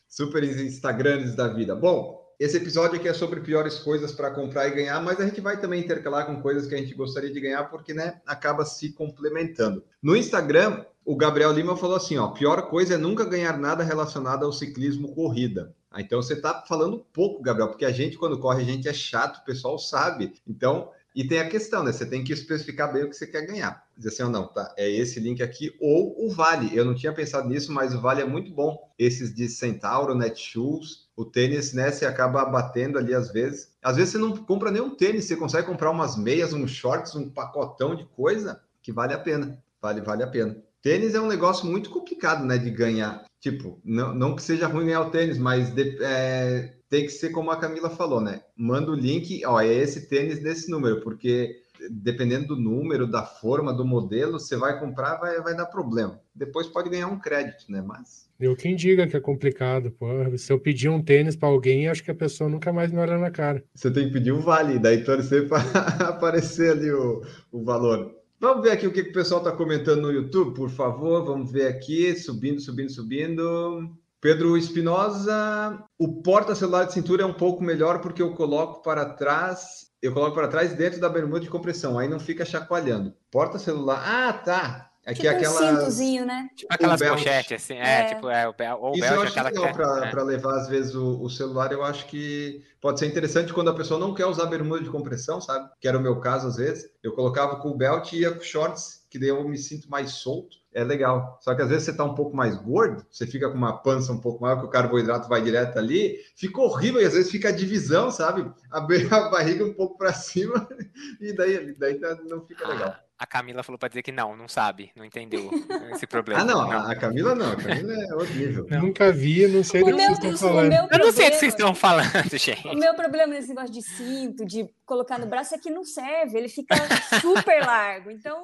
[0.09, 1.75] Super Instagrams da vida.
[1.75, 5.41] Bom, esse episódio aqui é sobre piores coisas para comprar e ganhar, mas a gente
[5.41, 8.93] vai também intercalar com coisas que a gente gostaria de ganhar, porque né, acaba se
[8.93, 9.83] complementando.
[10.01, 14.45] No Instagram, o Gabriel Lima falou assim: ó, pior coisa é nunca ganhar nada relacionado
[14.45, 15.75] ao ciclismo corrida.
[15.91, 18.93] Ah, então você está falando pouco, Gabriel, porque a gente, quando corre, a gente é
[18.93, 20.33] chato, o pessoal sabe.
[20.47, 21.91] Então, e tem a questão, né?
[21.91, 23.83] Você tem que especificar bem o que você quer ganhar.
[23.97, 24.73] Dizer assim, ou não, tá?
[24.77, 26.73] É esse link aqui ou o Vale.
[26.73, 28.77] Eu não tinha pensado nisso, mas o Vale é muito bom.
[28.97, 31.91] Esses de Centauro, Netshoes, o tênis, né?
[31.91, 33.73] Você acaba batendo ali às vezes.
[33.83, 37.13] Às vezes você não compra nem um tênis, você consegue comprar umas meias, uns shorts,
[37.13, 39.61] um pacotão de coisa que vale a pena.
[39.81, 40.55] Vale, vale a pena.
[40.81, 42.57] Tênis é um negócio muito complicado, né?
[42.57, 43.25] De ganhar.
[43.41, 47.31] Tipo, não, não que seja ruim ganhar o tênis, mas de, é, tem que ser
[47.31, 48.41] como a Camila falou, né?
[48.55, 53.73] Manda o link, ó, é esse tênis desse número, porque dependendo do número, da forma,
[53.73, 56.19] do modelo, você vai comprar, vai, vai dar problema.
[56.33, 57.81] Depois pode ganhar um crédito, né?
[57.81, 58.29] Mas.
[58.39, 60.07] Eu quem diga que é complicado, pô.
[60.37, 63.17] Se eu pedir um tênis para alguém, acho que a pessoa nunca mais me olha
[63.17, 63.63] na cara.
[63.73, 65.61] Você tem que pedir um vale, daí torcer para
[66.09, 68.15] aparecer ali o, o valor.
[68.39, 71.25] Vamos ver aqui o que, que o pessoal está comentando no YouTube, por favor.
[71.25, 73.89] Vamos ver aqui, subindo, subindo, subindo.
[74.21, 79.88] Pedro Espinosa, o porta-celular de cintura é um pouco melhor porque eu coloco para trás,
[80.01, 83.13] eu coloco para trás dentro da bermuda de compressão, aí não fica chacoalhando.
[83.31, 84.89] Porta-celular, ah, tá.
[85.05, 85.55] Aqui tipo aquela...
[85.55, 86.49] um cintozinho, né?
[86.55, 88.53] Tipo aquelas pochetes, assim, é, é, tipo, é, o,
[88.91, 90.23] o Isso eu acho legal para é.
[90.23, 93.99] levar, às vezes, o, o, celular, eu acho que pode ser interessante quando a pessoa
[93.99, 95.69] não quer usar bermuda de compressão, sabe?
[95.79, 96.89] Que era o meu caso, às vezes.
[97.01, 100.11] Eu colocava com o belt e ia com shorts, que daí eu me sinto mais
[100.11, 101.37] solto é legal.
[101.41, 104.11] Só que às vezes você está um pouco mais gordo, você fica com uma pança
[104.11, 107.49] um pouco maior, que o carboidrato vai direto ali, fica horrível e às vezes fica
[107.49, 108.49] a divisão, sabe?
[108.71, 110.67] A, a barriga um pouco para cima
[111.19, 113.08] e daí, daí tá, não fica legal.
[113.19, 115.51] A Camila falou para dizer que não, não sabe, não entendeu
[115.91, 116.41] esse problema.
[116.41, 116.89] ah, não, não.
[116.89, 118.65] a Camila não, a Camila é horrível.
[118.69, 118.81] Não.
[118.83, 120.73] Nunca vi, não sei o do que vocês estão falando.
[120.89, 122.67] Eu não sei do que vocês estão falando, gente.
[122.69, 126.37] O meu problema nesse negócio de cinto, de colocar no braço, é que não serve,
[126.37, 126.75] ele fica
[127.19, 128.09] super largo.
[128.09, 128.41] Então.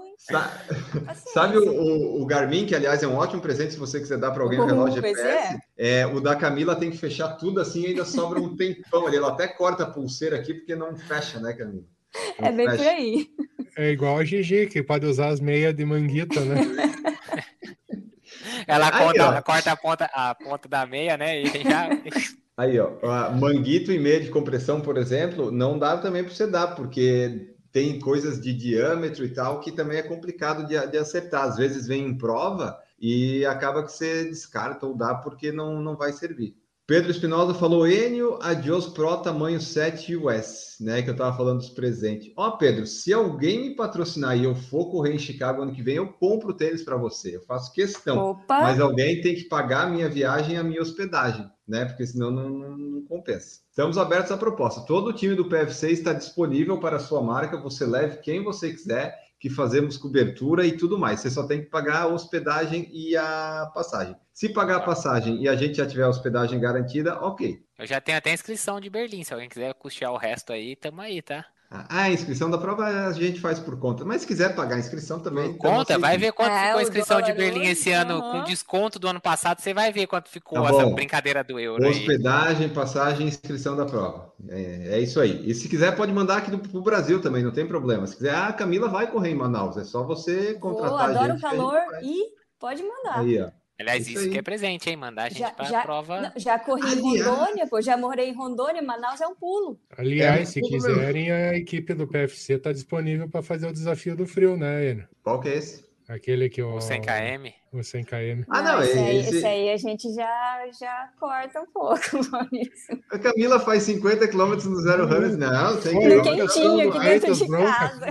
[1.34, 4.44] Sabe o, o, Garmin, que aliás é um ótimo presente se você quiser dar para
[4.44, 5.58] alguém um relógio GPS?
[5.78, 6.00] É.
[6.00, 6.06] é.
[6.06, 9.16] o da Camila tem que fechar tudo assim e ainda sobra um tempão ali.
[9.16, 11.95] Ela até corta a pulseira aqui porque não fecha, né, Camila?
[12.42, 13.30] é bem por aí.
[13.78, 16.62] É igual a Gigi, que pode usar as meias de manguita, né?
[18.68, 21.42] ela, conta, ela corta a ponta, a ponta da meia, né?
[21.42, 21.90] E já...
[22.58, 22.90] Aí, ó,
[23.34, 28.00] manguito e meia de compressão, por exemplo, não dá também para você dar, porque tem
[28.00, 31.44] coisas de diâmetro e tal que também é complicado de, de acertar.
[31.44, 35.98] Às vezes vem em prova e acaba que você descarta ou dá porque não, não
[35.98, 36.56] vai servir.
[36.88, 41.02] Pedro Espinosa falou Enio Adios Pro tamanho 7 US, né?
[41.02, 42.32] Que eu tava falando dos presentes.
[42.38, 45.96] Ó, Pedro, se alguém me patrocinar e eu for correr em Chicago ano que vem,
[45.96, 47.38] eu compro tênis para você.
[47.38, 48.18] Eu faço questão.
[48.18, 48.62] Opa.
[48.62, 51.86] Mas alguém tem que pagar a minha viagem e a minha hospedagem, né?
[51.86, 53.62] Porque senão não, não, não compensa.
[53.68, 54.82] Estamos abertos à proposta.
[54.82, 57.58] Todo o time do PFC está disponível para a sua marca.
[57.62, 61.20] Você leve quem você quiser que fazemos cobertura e tudo mais.
[61.20, 64.16] Você só tem que pagar a hospedagem e a passagem.
[64.34, 67.64] Se pagar a passagem e a gente já tiver a hospedagem garantida, ok.
[67.78, 69.24] Eu já tenho até inscrição de Berlim.
[69.24, 71.46] Se alguém quiser custear o resto aí, tamo aí, tá?
[71.70, 74.06] A inscrição da prova a gente faz por conta.
[74.06, 75.54] Mas se quiser pagar a inscrição também.
[75.54, 78.32] Por conta, vai ver quanto é, ficou a inscrição de Berlim esse ano, uhum.
[78.32, 81.88] com desconto do ano passado, você vai ver quanto ficou tá essa brincadeira do euro.
[81.88, 82.74] Hospedagem, aí.
[82.74, 84.32] passagem inscrição da prova.
[84.48, 85.42] É, é, isso aí.
[85.50, 88.06] E se quiser, pode mandar aqui do, pro Brasil também, não tem problema.
[88.06, 89.76] Se quiser, ah, a Camila vai correr em Manaus.
[89.78, 90.90] É só você contratar.
[90.90, 92.26] Boa, adoro o calor e
[92.60, 93.20] pode mandar.
[93.20, 93.50] Aí, ó.
[93.78, 94.96] Aliás, isso, isso que é presente, hein?
[94.96, 96.22] Mandar a gente para a prova.
[96.22, 96.98] Não, já corri Aliás.
[96.98, 99.80] em Rondônia, pô, já morei em Rondônia, Manaus é um pulo.
[99.98, 104.26] Aliás, é, se quiserem, a equipe do PFC está disponível para fazer o desafio do
[104.26, 105.08] frio, né, Enio?
[105.22, 105.85] Qual que é esse?
[106.08, 106.76] Aquele que o.
[106.76, 107.52] O 100km?
[107.74, 108.46] O 100km.
[108.48, 109.38] Ah, não, esse, aí, esse...
[109.38, 112.00] esse aí a gente já, já corta um pouco,
[112.32, 113.00] Maurício.
[113.12, 116.22] A Camila faz 50 km no Zero Runners, não, 100 km.
[116.22, 118.06] Quentinho aqui dentro de casa.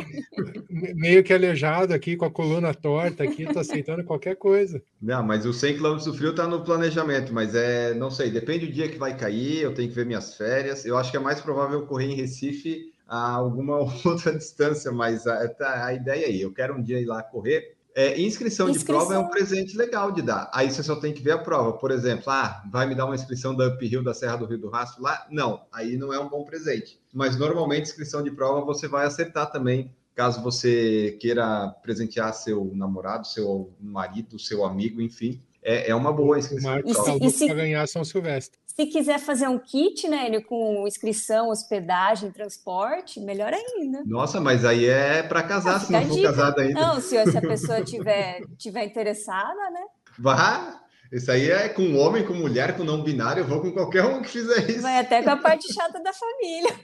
[0.96, 4.82] Meio que aleijado aqui, com a coluna torta aqui, tô aceitando qualquer coisa.
[5.00, 8.66] Não, mas o 100 km do frio tá no planejamento, mas é, não sei, depende
[8.66, 10.84] do dia que vai cair, eu tenho que ver minhas férias.
[10.84, 15.48] Eu acho que é mais provável correr em Recife a alguma outra distância, mas a,
[15.48, 18.72] tá, a ideia é aí, eu quero um dia ir lá correr, é, inscrição, inscrição,
[18.72, 20.50] de prova é um presente legal de dar.
[20.52, 21.74] Aí você só tem que ver a prova.
[21.74, 24.68] Por exemplo, ah, vai me dar uma inscrição da Uphill da Serra do Rio do
[24.68, 25.24] Rastro lá?
[25.30, 26.98] Não, aí não é um bom presente.
[27.12, 33.28] Mas normalmente inscrição de prova você vai acertar também, caso você queira presentear seu namorado,
[33.28, 35.40] seu marido, seu amigo, enfim.
[35.62, 36.72] É, é uma boa inscrição.
[36.82, 38.58] Para ganhar São Silvestre.
[38.74, 44.02] Se quiser fazer um kit, né, ele com inscrição, hospedagem, transporte, melhor ainda.
[44.04, 46.80] Nossa, mas aí é para casar, ah, se não for casado ainda.
[46.80, 49.80] Não, se, se a pessoa tiver, tiver interessada, né?
[50.18, 50.82] Vá,
[51.12, 54.20] isso aí é com homem, com mulher, com não binário, eu vou com qualquer um
[54.20, 54.82] que fizer isso.
[54.82, 56.74] Vai até com a parte chata da família.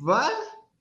[0.00, 0.32] Vai,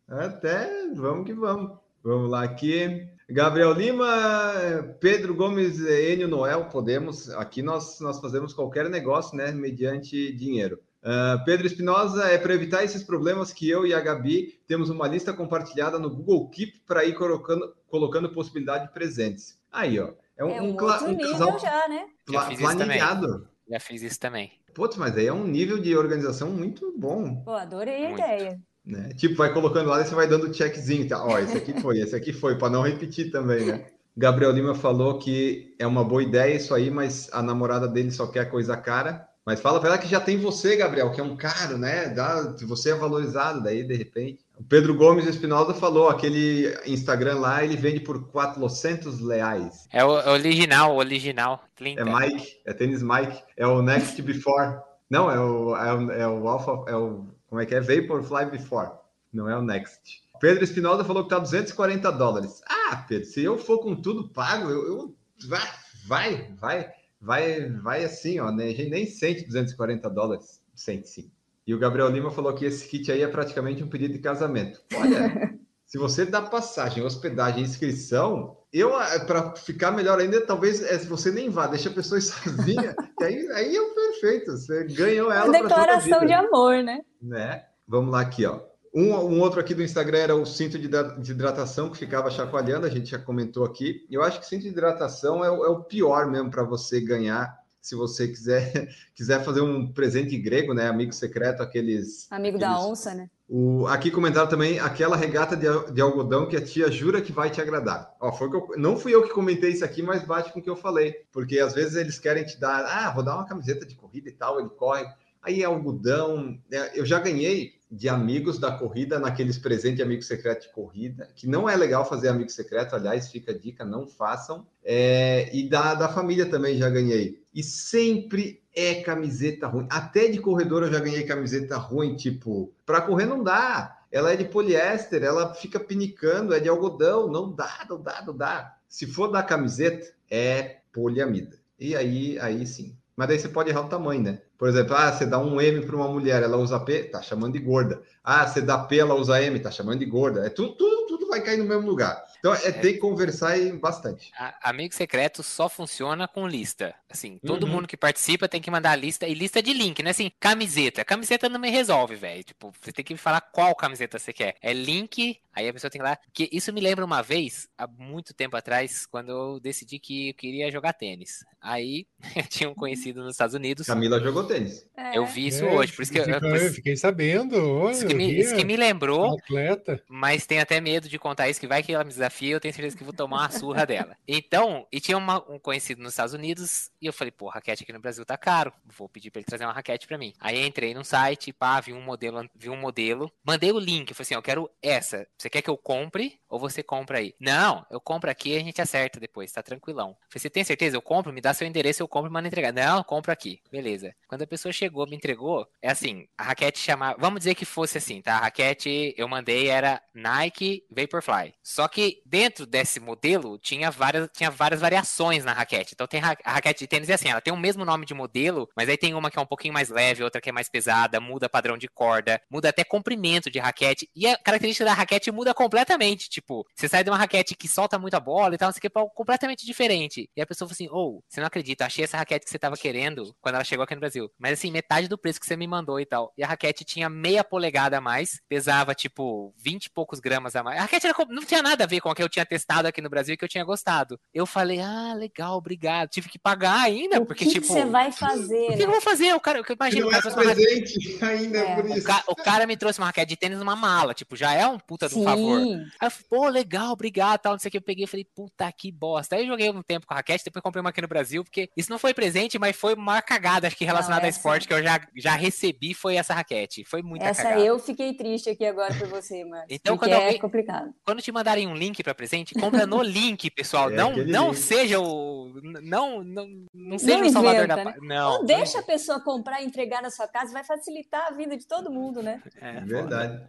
[0.07, 1.75] até, vamos que vamos.
[2.03, 3.07] Vamos lá aqui.
[3.27, 7.29] Gabriel Lima, Pedro Gomes, Enio Noel, podemos.
[7.31, 9.51] Aqui nós, nós fazemos qualquer negócio, né?
[9.51, 10.79] Mediante dinheiro.
[11.01, 15.07] Uh, Pedro Espinosa, é para evitar esses problemas que eu e a Gabi temos uma
[15.07, 19.59] lista compartilhada no Google Keep para ir colocando, colocando possibilidade de presentes.
[19.71, 20.13] Aí, ó.
[20.37, 22.05] É um, é um, um, um casal já, né?
[22.29, 23.47] Já fiz planejado.
[23.69, 24.51] Já fiz isso também.
[24.73, 27.41] Putz, mas aí é um nível de organização muito bom.
[27.43, 28.59] Pô, adorei a ideia.
[28.85, 29.09] Né?
[29.15, 31.23] Tipo, vai colocando lá e você vai dando checkzinho, tá?
[31.23, 33.85] Ó, esse aqui foi, esse aqui foi, para não repetir também, né?
[34.15, 38.27] Gabriel Lima falou que é uma boa ideia isso aí, mas a namorada dele só
[38.27, 39.27] quer coisa cara.
[39.45, 42.09] Mas fala para ela que já tem você, Gabriel, que é um caro, né?
[42.09, 44.39] Dá, você é valorizado, daí de repente.
[44.57, 49.87] O Pedro Gomes Espinosa falou, aquele Instagram lá, ele vende por 400 reais.
[49.91, 51.63] É o original, original.
[51.75, 52.01] 30.
[52.01, 54.79] É Mike, é tênis Mike, é o Next Before.
[55.07, 57.79] Não, é o, é o, é o Alpha, é o como é que é?
[57.79, 58.91] Vaporfly Before,
[59.33, 60.23] não é o Next.
[60.39, 62.61] Pedro Espinosa falou que tá 240 dólares.
[62.67, 65.15] Ah, Pedro, se eu for com tudo pago, eu, eu
[65.47, 65.69] vai,
[66.07, 66.91] vai, vai.
[67.21, 68.65] vai, vai assim, ó, né?
[68.65, 71.31] A gente nem sente 240 dólares, sente sim.
[71.65, 74.81] E o Gabriel Lima falou que esse kit aí é praticamente um pedido de casamento.
[74.93, 80.97] Olha, se você dá passagem, hospedagem, inscrição, eu, eh, para ficar melhor ainda, talvez é,
[80.97, 85.51] você nem vá, deixa a pessoa sozinha, que aí, aí é perfeito, você ganhou ela.
[85.51, 86.99] Declaração de amor, né?
[87.21, 87.65] né?
[87.87, 88.59] Vamos lá aqui, ó.
[88.93, 92.85] Um, um, outro aqui do Instagram era o cinto de, de, hidratação que ficava chacoalhando,
[92.85, 94.05] a gente já comentou aqui.
[94.09, 97.93] Eu acho que cinto de hidratação é, é o pior mesmo para você ganhar se
[97.93, 100.87] você quiser quiser fazer um presente grego, né?
[100.87, 102.31] Amigo secreto, aqueles.
[102.31, 103.29] Amigo aqueles, da onça, né?
[103.47, 107.51] O, aqui comentaram também aquela regata de, de, algodão que a tia jura que vai
[107.51, 108.11] te agradar.
[108.19, 110.69] Ó, foi eu, não fui eu que comentei isso aqui, mas bate com o que
[110.69, 111.13] eu falei.
[111.31, 114.33] Porque às vezes eles querem te dar, ah, vou dar uma camiseta de corrida e
[114.33, 115.05] tal, ele corre.
[115.43, 116.59] Aí é algodão.
[116.71, 121.29] É, eu já ganhei de amigos da corrida naqueles presentes de amigo secreto de corrida,
[121.33, 124.67] que não é legal fazer amigo secreto, aliás, fica a dica, não façam.
[124.83, 127.41] É, e da, da família também já ganhei.
[127.53, 129.87] E sempre é camiseta ruim.
[129.89, 133.97] Até de corredor eu já ganhei camiseta ruim, tipo, para correr não dá.
[134.11, 138.35] Ela é de poliéster, ela fica pinicando, é de algodão, não dá, não dá, não
[138.35, 138.75] dá.
[138.89, 141.57] Se for da camiseta, é poliamida.
[141.79, 142.95] E aí, aí sim.
[143.15, 144.41] Mas daí você pode errar o tamanho, né?
[144.57, 147.53] Por exemplo, ah, você dá um M para uma mulher, ela usa P, tá chamando
[147.53, 148.01] de gorda.
[148.23, 150.45] Ah, você dá P, ela usa M, tá chamando de gorda.
[150.45, 152.21] É tudo, tudo, tudo vai cair no mesmo lugar.
[152.39, 154.31] Então é, é ter que conversar bastante.
[154.37, 156.93] A, amigo secreto só funciona com lista.
[157.15, 157.71] Assim, todo uhum.
[157.71, 160.11] mundo que participa tem que mandar a lista e lista de link, né?
[160.11, 161.03] Assim, camiseta.
[161.05, 162.43] Camiseta não me resolve, velho.
[162.43, 164.55] Tipo, você tem que falar qual camiseta você quer.
[164.61, 166.17] É link, aí a pessoa tem que ir lá.
[166.17, 170.33] Porque isso me lembra uma vez, há muito tempo atrás, quando eu decidi que eu
[170.33, 171.45] queria jogar tênis.
[171.61, 173.87] Aí eu tinha um conhecido nos Estados Unidos.
[173.87, 174.85] Camila jogou tênis.
[174.95, 175.17] É.
[175.17, 177.89] Eu vi isso é, hoje, por isso que eu, eu, eu fiquei sabendo.
[177.89, 179.37] isso, que me, isso que me lembrou.
[179.39, 180.03] Atleta.
[180.09, 182.73] Mas tenho até medo de contar isso, que vai que ela me desafia, eu tenho
[182.73, 184.17] certeza que vou tomar uma surra dela.
[184.27, 187.93] Então, e tinha uma, um conhecido nos Estados Unidos, e eu falei, pô, raquete aqui
[187.93, 188.73] no Brasil tá caro.
[188.85, 190.33] Vou pedir pra ele trazer uma raquete pra mim.
[190.39, 194.25] Aí entrei no site, pá, vi um modelo, vi um modelo, mandei o link, falei
[194.25, 195.27] assim, eu quero essa.
[195.37, 197.35] Você quer que eu compre ou você compra aí?
[197.39, 200.17] Não, eu compro aqui e a gente acerta depois, tá tranquilão.
[200.29, 200.97] falei, você tem certeza?
[200.97, 202.73] Eu compro, me dá seu endereço, eu compro e mando entregar.
[202.73, 203.61] Não, compro aqui.
[203.71, 204.15] Beleza.
[204.27, 207.99] Quando a pessoa chegou, me entregou, é assim, a raquete chamava, vamos dizer que fosse
[207.99, 208.33] assim, tá?
[208.33, 211.53] A raquete eu mandei era Nike Vaporfly.
[211.61, 215.93] Só que dentro desse modelo tinha várias, tinha várias variações na raquete.
[215.93, 218.87] Então tem a raquete tênis é assim, ela tem o mesmo nome de modelo, mas
[218.87, 221.49] aí tem uma que é um pouquinho mais leve, outra que é mais pesada, muda
[221.49, 226.29] padrão de corda, muda até comprimento de raquete e a característica da raquete muda completamente,
[226.29, 229.05] tipo, você sai de uma raquete que solta muita bola e tal, não sei pra
[229.13, 230.29] completamente diferente.
[230.35, 232.59] E a pessoa fala assim, ou, oh, você não acredita, achei essa raquete que você
[232.59, 234.31] tava querendo quando ela chegou aqui no Brasil.
[234.39, 236.31] Mas assim, metade do preço que você me mandou e tal.
[236.37, 240.63] E a raquete tinha meia polegada a mais, pesava tipo 20 e poucos gramas a
[240.63, 240.77] mais.
[240.77, 243.01] A raquete era, não tinha nada a ver com a que eu tinha testado aqui
[243.01, 244.19] no Brasil e que eu tinha gostado.
[244.33, 246.09] Eu falei, ah, legal, obrigado.
[246.09, 247.65] Tive que pagar ainda, o porque que tipo.
[247.65, 248.65] O que você vai fazer?
[248.65, 248.83] O que né?
[248.83, 249.33] eu vou fazer?
[249.33, 250.09] O cara, eu imagino.
[250.09, 251.27] Não é presente uma...
[251.29, 251.75] ainda é.
[251.75, 251.99] por isso.
[251.99, 252.23] O, ca...
[252.27, 255.09] o, cara me trouxe uma raquete de tênis numa mala, tipo, já é um puta
[255.09, 255.59] do favor.
[255.59, 257.77] Aí eu falei, pô, legal, obrigado, tal, não sei o que.
[257.77, 259.35] Eu peguei e falei, puta que bosta.
[259.35, 261.69] Aí eu joguei um tempo com a raquete, depois comprei uma aqui no Brasil, porque
[261.75, 264.37] isso não foi presente, mas foi uma cagada, acho que relacionada não, essa...
[264.37, 266.83] a esporte que eu já, já recebi foi essa raquete.
[266.85, 267.61] Foi muito Essa cagada.
[267.61, 269.65] eu fiquei triste aqui agora por você, mano.
[269.69, 270.39] Então, quando é alguém...
[270.39, 270.93] complicado.
[271.03, 273.89] Quando te mandarem um link para presente, compra no link, pessoal.
[273.89, 274.57] É não não link.
[274.57, 275.51] seja o.
[275.81, 277.85] Não, não, não seja não o salvador inventa, da.
[277.85, 277.95] Né?
[278.01, 278.31] Não.
[278.33, 281.67] Ou deixa a pessoa comprar e entregar na sua casa, vai facilitar a vida de
[281.67, 282.41] todo mundo, né?
[282.61, 283.41] É, Verdade.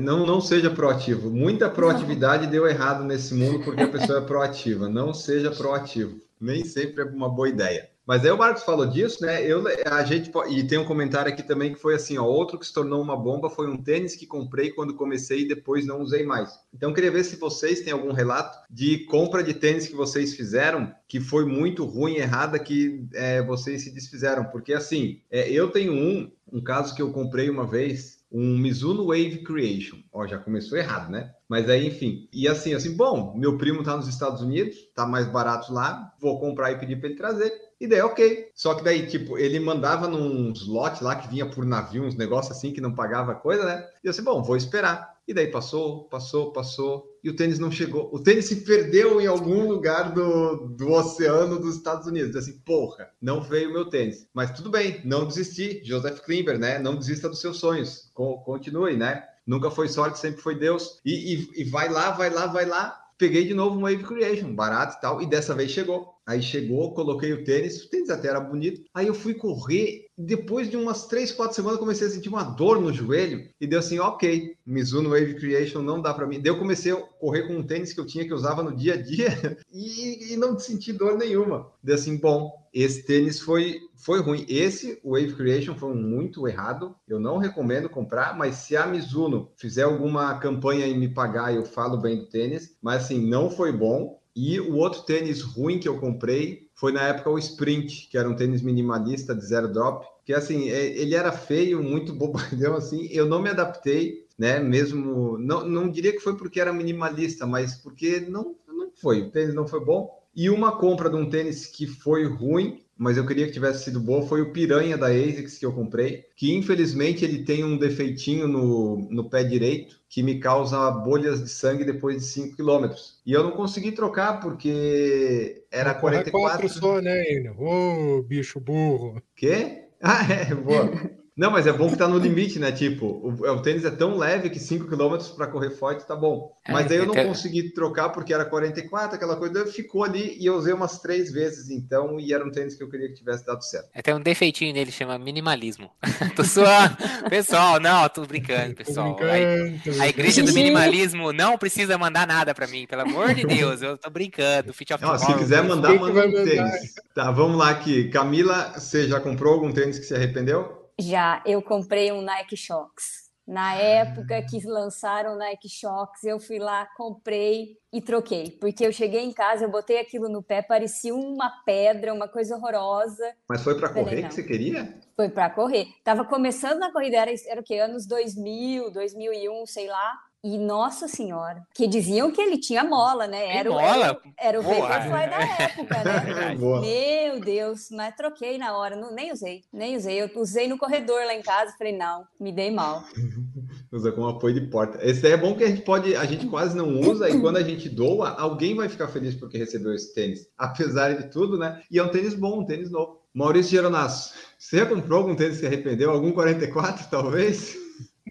[0.00, 1.30] Não, não seja proativo.
[1.30, 4.88] Muita proatividade deu errado nesse mundo porque a pessoa é proativa.
[4.88, 6.20] Não seja proativo.
[6.40, 7.91] Nem sempre é uma boa ideia.
[8.06, 9.46] Mas aí o Marcos falou disso, né?
[9.46, 12.66] Eu, a gente e tem um comentário aqui também que foi assim, ó, outro que
[12.66, 16.24] se tornou uma bomba foi um tênis que comprei quando comecei e depois não usei
[16.24, 16.50] mais.
[16.74, 20.92] Então queria ver se vocês têm algum relato de compra de tênis que vocês fizeram
[21.06, 25.92] que foi muito ruim, errada, que é, vocês se desfizeram, porque assim, é, eu tenho
[25.92, 29.98] um, um caso que eu comprei uma vez um Mizuno Wave Creation.
[30.10, 31.34] Ó, já começou errado, né?
[31.46, 32.28] Mas aí, enfim.
[32.32, 36.40] E assim, assim, bom, meu primo tá nos Estados Unidos, tá mais barato lá, vou
[36.40, 37.52] comprar e pedir para ele trazer.
[37.82, 38.48] E daí, ok.
[38.54, 42.56] Só que daí, tipo, ele mandava num slot lá que vinha por navio, uns negócios
[42.56, 43.84] assim que não pagava coisa, né?
[44.04, 45.16] E eu assim, bom, vou esperar.
[45.26, 48.08] E daí passou, passou, passou, e o tênis não chegou.
[48.12, 52.36] O tênis se perdeu em algum lugar do, do oceano dos Estados Unidos.
[52.36, 54.28] Assim, porra, não veio o meu tênis.
[54.32, 55.80] Mas tudo bem, não desisti.
[55.82, 56.78] Joseph Klimber, né?
[56.78, 58.12] Não desista dos seus sonhos.
[58.14, 59.24] Continue, né?
[59.44, 61.00] Nunca foi sorte, sempre foi Deus.
[61.04, 63.01] E, e, e vai lá, vai lá, vai lá.
[63.18, 66.12] Peguei de novo um Wave Creation, barato e tal, e dessa vez chegou.
[66.26, 68.82] Aí chegou, coloquei o tênis, o tênis até era bonito.
[68.94, 72.80] Aí eu fui correr depois de umas três, quatro semanas, comecei a sentir uma dor
[72.80, 76.40] no joelho e deu assim, ok, Mizuno Wave Creation não dá para mim.
[76.40, 78.94] Daí eu comecei a correr com um tênis que eu tinha, que usava no dia
[78.94, 81.70] a dia e, e não senti dor nenhuma.
[81.82, 84.46] Deu assim, bom, esse tênis foi, foi ruim.
[84.48, 86.94] Esse, Wave Creation, foi muito errado.
[87.06, 91.64] Eu não recomendo comprar, mas se a Mizuno fizer alguma campanha e me pagar, eu
[91.64, 92.76] falo bem do tênis.
[92.80, 94.20] Mas assim, não foi bom.
[94.34, 98.28] E o outro tênis ruim que eu comprei foi na época o Sprint, que era
[98.28, 103.08] um tênis minimalista de zero drop, que assim, é, ele era feio, muito bobadão assim,
[103.10, 107.74] eu não me adaptei, né, mesmo, não, não diria que foi porque era minimalista, mas
[107.74, 111.66] porque não, não foi, o tênis não foi bom, e uma compra de um tênis
[111.66, 115.58] que foi ruim, mas eu queria que tivesse sido boa, foi o Piranha da ASICS
[115.58, 120.38] que eu comprei, que infelizmente ele tem um defeitinho no, no pé direito, que me
[120.38, 122.94] causa bolhas de sangue depois de 5 km.
[123.26, 126.68] E eu não consegui trocar porque era 44.
[126.68, 127.24] só, né,
[127.58, 129.20] Ô, oh, bicho burro.
[129.34, 129.81] Quê?
[130.02, 130.90] Ah, é, boa.
[131.34, 132.70] Não, mas é bom que tá no limite, né?
[132.70, 136.54] Tipo, o, o tênis é tão leve que 5 km para correr forte tá bom.
[136.66, 140.44] É, mas aí eu não consegui trocar porque era 44, aquela coisa, ficou ali e
[140.44, 143.46] eu usei umas três vezes então, e era um tênis que eu queria que tivesse
[143.46, 143.88] dado certo.
[143.94, 145.90] É, tem um defeitinho nele, chama minimalismo.
[146.36, 146.98] tô suando.
[147.30, 149.16] pessoal, não, tô brincando, pessoal.
[149.16, 153.32] Tô brincando, a, a, igreja do minimalismo não precisa mandar nada para mim, pelo amor
[153.32, 154.74] de Deus, eu tô brincando.
[154.74, 156.94] Fit of não, se quiser mandar, manda um tênis.
[157.14, 158.10] Tá, vamos lá aqui.
[158.10, 160.81] Camila, você já comprou algum tênis que se arrependeu?
[160.98, 163.32] Já, eu comprei um Nike Shox.
[163.46, 168.52] Na época que lançaram o Nike Shox, eu fui lá, comprei e troquei.
[168.60, 172.56] Porque eu cheguei em casa, eu botei aquilo no pé, parecia uma pedra, uma coisa
[172.56, 173.34] horrorosa.
[173.48, 174.96] Mas foi para correr que você queria?
[175.16, 175.88] Foi para correr.
[176.04, 177.78] Tava começando na corrida, era, era o quê?
[177.78, 180.20] Anos 2000, 2001, sei lá.
[180.44, 183.56] E nossa senhora, que diziam que ele tinha mola, né?
[183.56, 186.56] Era, o, era, era o Vaporfly da época, né?
[186.58, 190.20] Meu Deus, mas troquei na hora, não, nem usei, nem usei.
[190.20, 193.04] Eu usei no corredor lá em casa, falei, não, me dei mal.
[193.92, 194.98] Usa como apoio de porta.
[195.02, 197.62] Esse é bom que a gente pode, a gente quase não usa, e quando a
[197.62, 200.48] gente doa, alguém vai ficar feliz porque recebeu esse tênis.
[200.56, 201.82] Apesar de tudo, né?
[201.90, 203.20] E é um tênis bom, um tênis novo.
[203.34, 206.10] Maurício Geronasso, você já comprou algum tênis que se arrependeu?
[206.10, 207.81] Algum 44, talvez?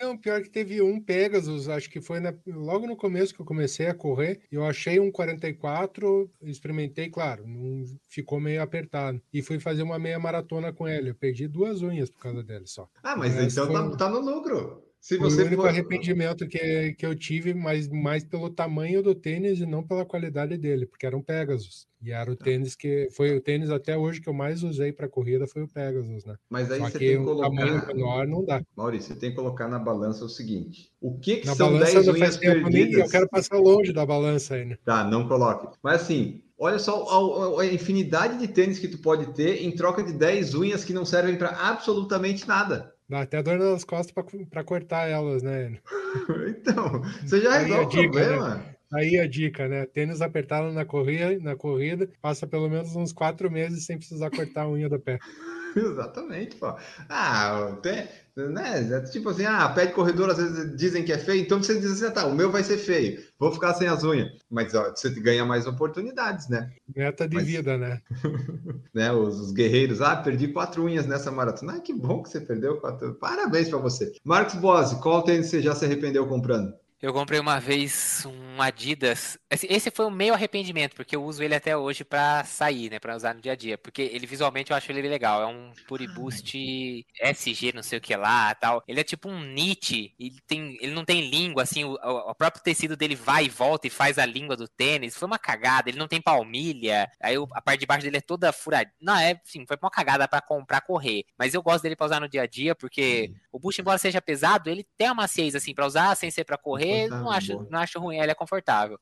[0.02, 3.46] Não, pior que teve um Pegasus, acho que foi na, logo no começo que eu
[3.46, 4.42] comecei a correr.
[4.52, 9.22] Eu achei um 44, experimentei, claro, não ficou meio apertado.
[9.32, 11.12] E fui fazer uma meia maratona com ele.
[11.12, 12.88] Eu perdi duas unhas por causa dele só.
[13.04, 13.92] Ah, mas, mas então foi...
[13.92, 14.91] tá, tá no lucro.
[15.02, 15.70] Se você o único for...
[15.70, 20.56] arrependimento que, que eu tive, mas mais pelo tamanho do tênis e não pela qualidade
[20.58, 21.88] dele, porque era um Pegasus.
[22.04, 22.46] E era o tá.
[22.46, 25.68] tênis que foi o tênis até hoje que eu mais usei para corrida foi o
[25.68, 26.36] Pegasus, né?
[26.48, 28.62] Mas aí Só você que tem que colocar tamanho menor não dá.
[28.78, 32.38] Maurício, você tem que colocar na balança o seguinte: o que, que são 10 unhas
[32.38, 33.04] perdidas?
[33.04, 34.78] Eu quero passar longe da balança ainda.
[34.86, 35.76] Tá, não coloque.
[35.82, 40.04] Mas assim, Olha só a, a, infinidade de tênis que tu pode ter em troca
[40.04, 42.91] de 10 unhas que não servem para absolutamente nada.
[43.12, 44.16] Dá até dor nas costas
[44.50, 45.78] para cortar elas, né?
[46.48, 48.08] então, você já resolve o né?
[48.08, 48.56] problema.
[48.56, 48.71] Né?
[48.94, 49.86] Aí a dica, né?
[49.86, 54.64] Tênis apertado na corrida, na corrida, passa pelo menos uns quatro meses sem precisar cortar
[54.64, 55.18] a unha do pé.
[55.76, 56.76] Exatamente, pô.
[57.08, 58.90] Ah, tem, né?
[58.92, 61.80] É tipo assim, ah, pé de corredor às vezes dizem que é feio, então você
[61.80, 64.32] diz assim, ah, tá, o meu vai ser feio, vou ficar sem as unhas.
[64.50, 66.72] Mas ó, você ganha mais oportunidades, né?
[66.94, 68.02] Meta de Mas, vida, né?
[68.94, 69.12] né?
[69.12, 71.76] Os, os, guerreiros, ah, perdi quatro unhas nessa maratona.
[71.76, 73.16] Ah, que bom que você perdeu quatro.
[73.16, 74.14] Parabéns para você.
[74.24, 76.74] Marcos Bose, qual tênis você já se arrependeu comprando?
[77.02, 79.38] Eu comprei uma vez um Adidas.
[79.50, 83.00] Esse foi um meio arrependimento, porque eu uso ele até hoje para sair, né?
[83.00, 83.78] Pra usar no dia a dia.
[83.78, 85.42] Porque ele visualmente eu acho ele legal.
[85.42, 88.84] É um Puri Boost SG, não sei o que lá tal.
[88.88, 90.14] Ele é tipo um Nietzsche.
[90.20, 91.84] Ele, tem, ele não tem língua, assim.
[91.84, 95.18] O, o, próprio tecido dele vai e volta e faz a língua do tênis.
[95.18, 95.90] Foi uma cagada.
[95.90, 97.12] Ele não tem palmilha.
[97.22, 98.92] Aí a parte de baixo dele é toda furada.
[99.02, 101.26] Não, é, sim, foi uma cagada para comprar correr.
[101.38, 104.22] Mas eu gosto dele pra usar no dia a dia, porque o Boost, embora seja
[104.22, 107.80] pesado, ele tem uma maciez, assim, pra usar sem ser pra correr não acho, não
[107.80, 108.51] acho ruim, ele é confortável.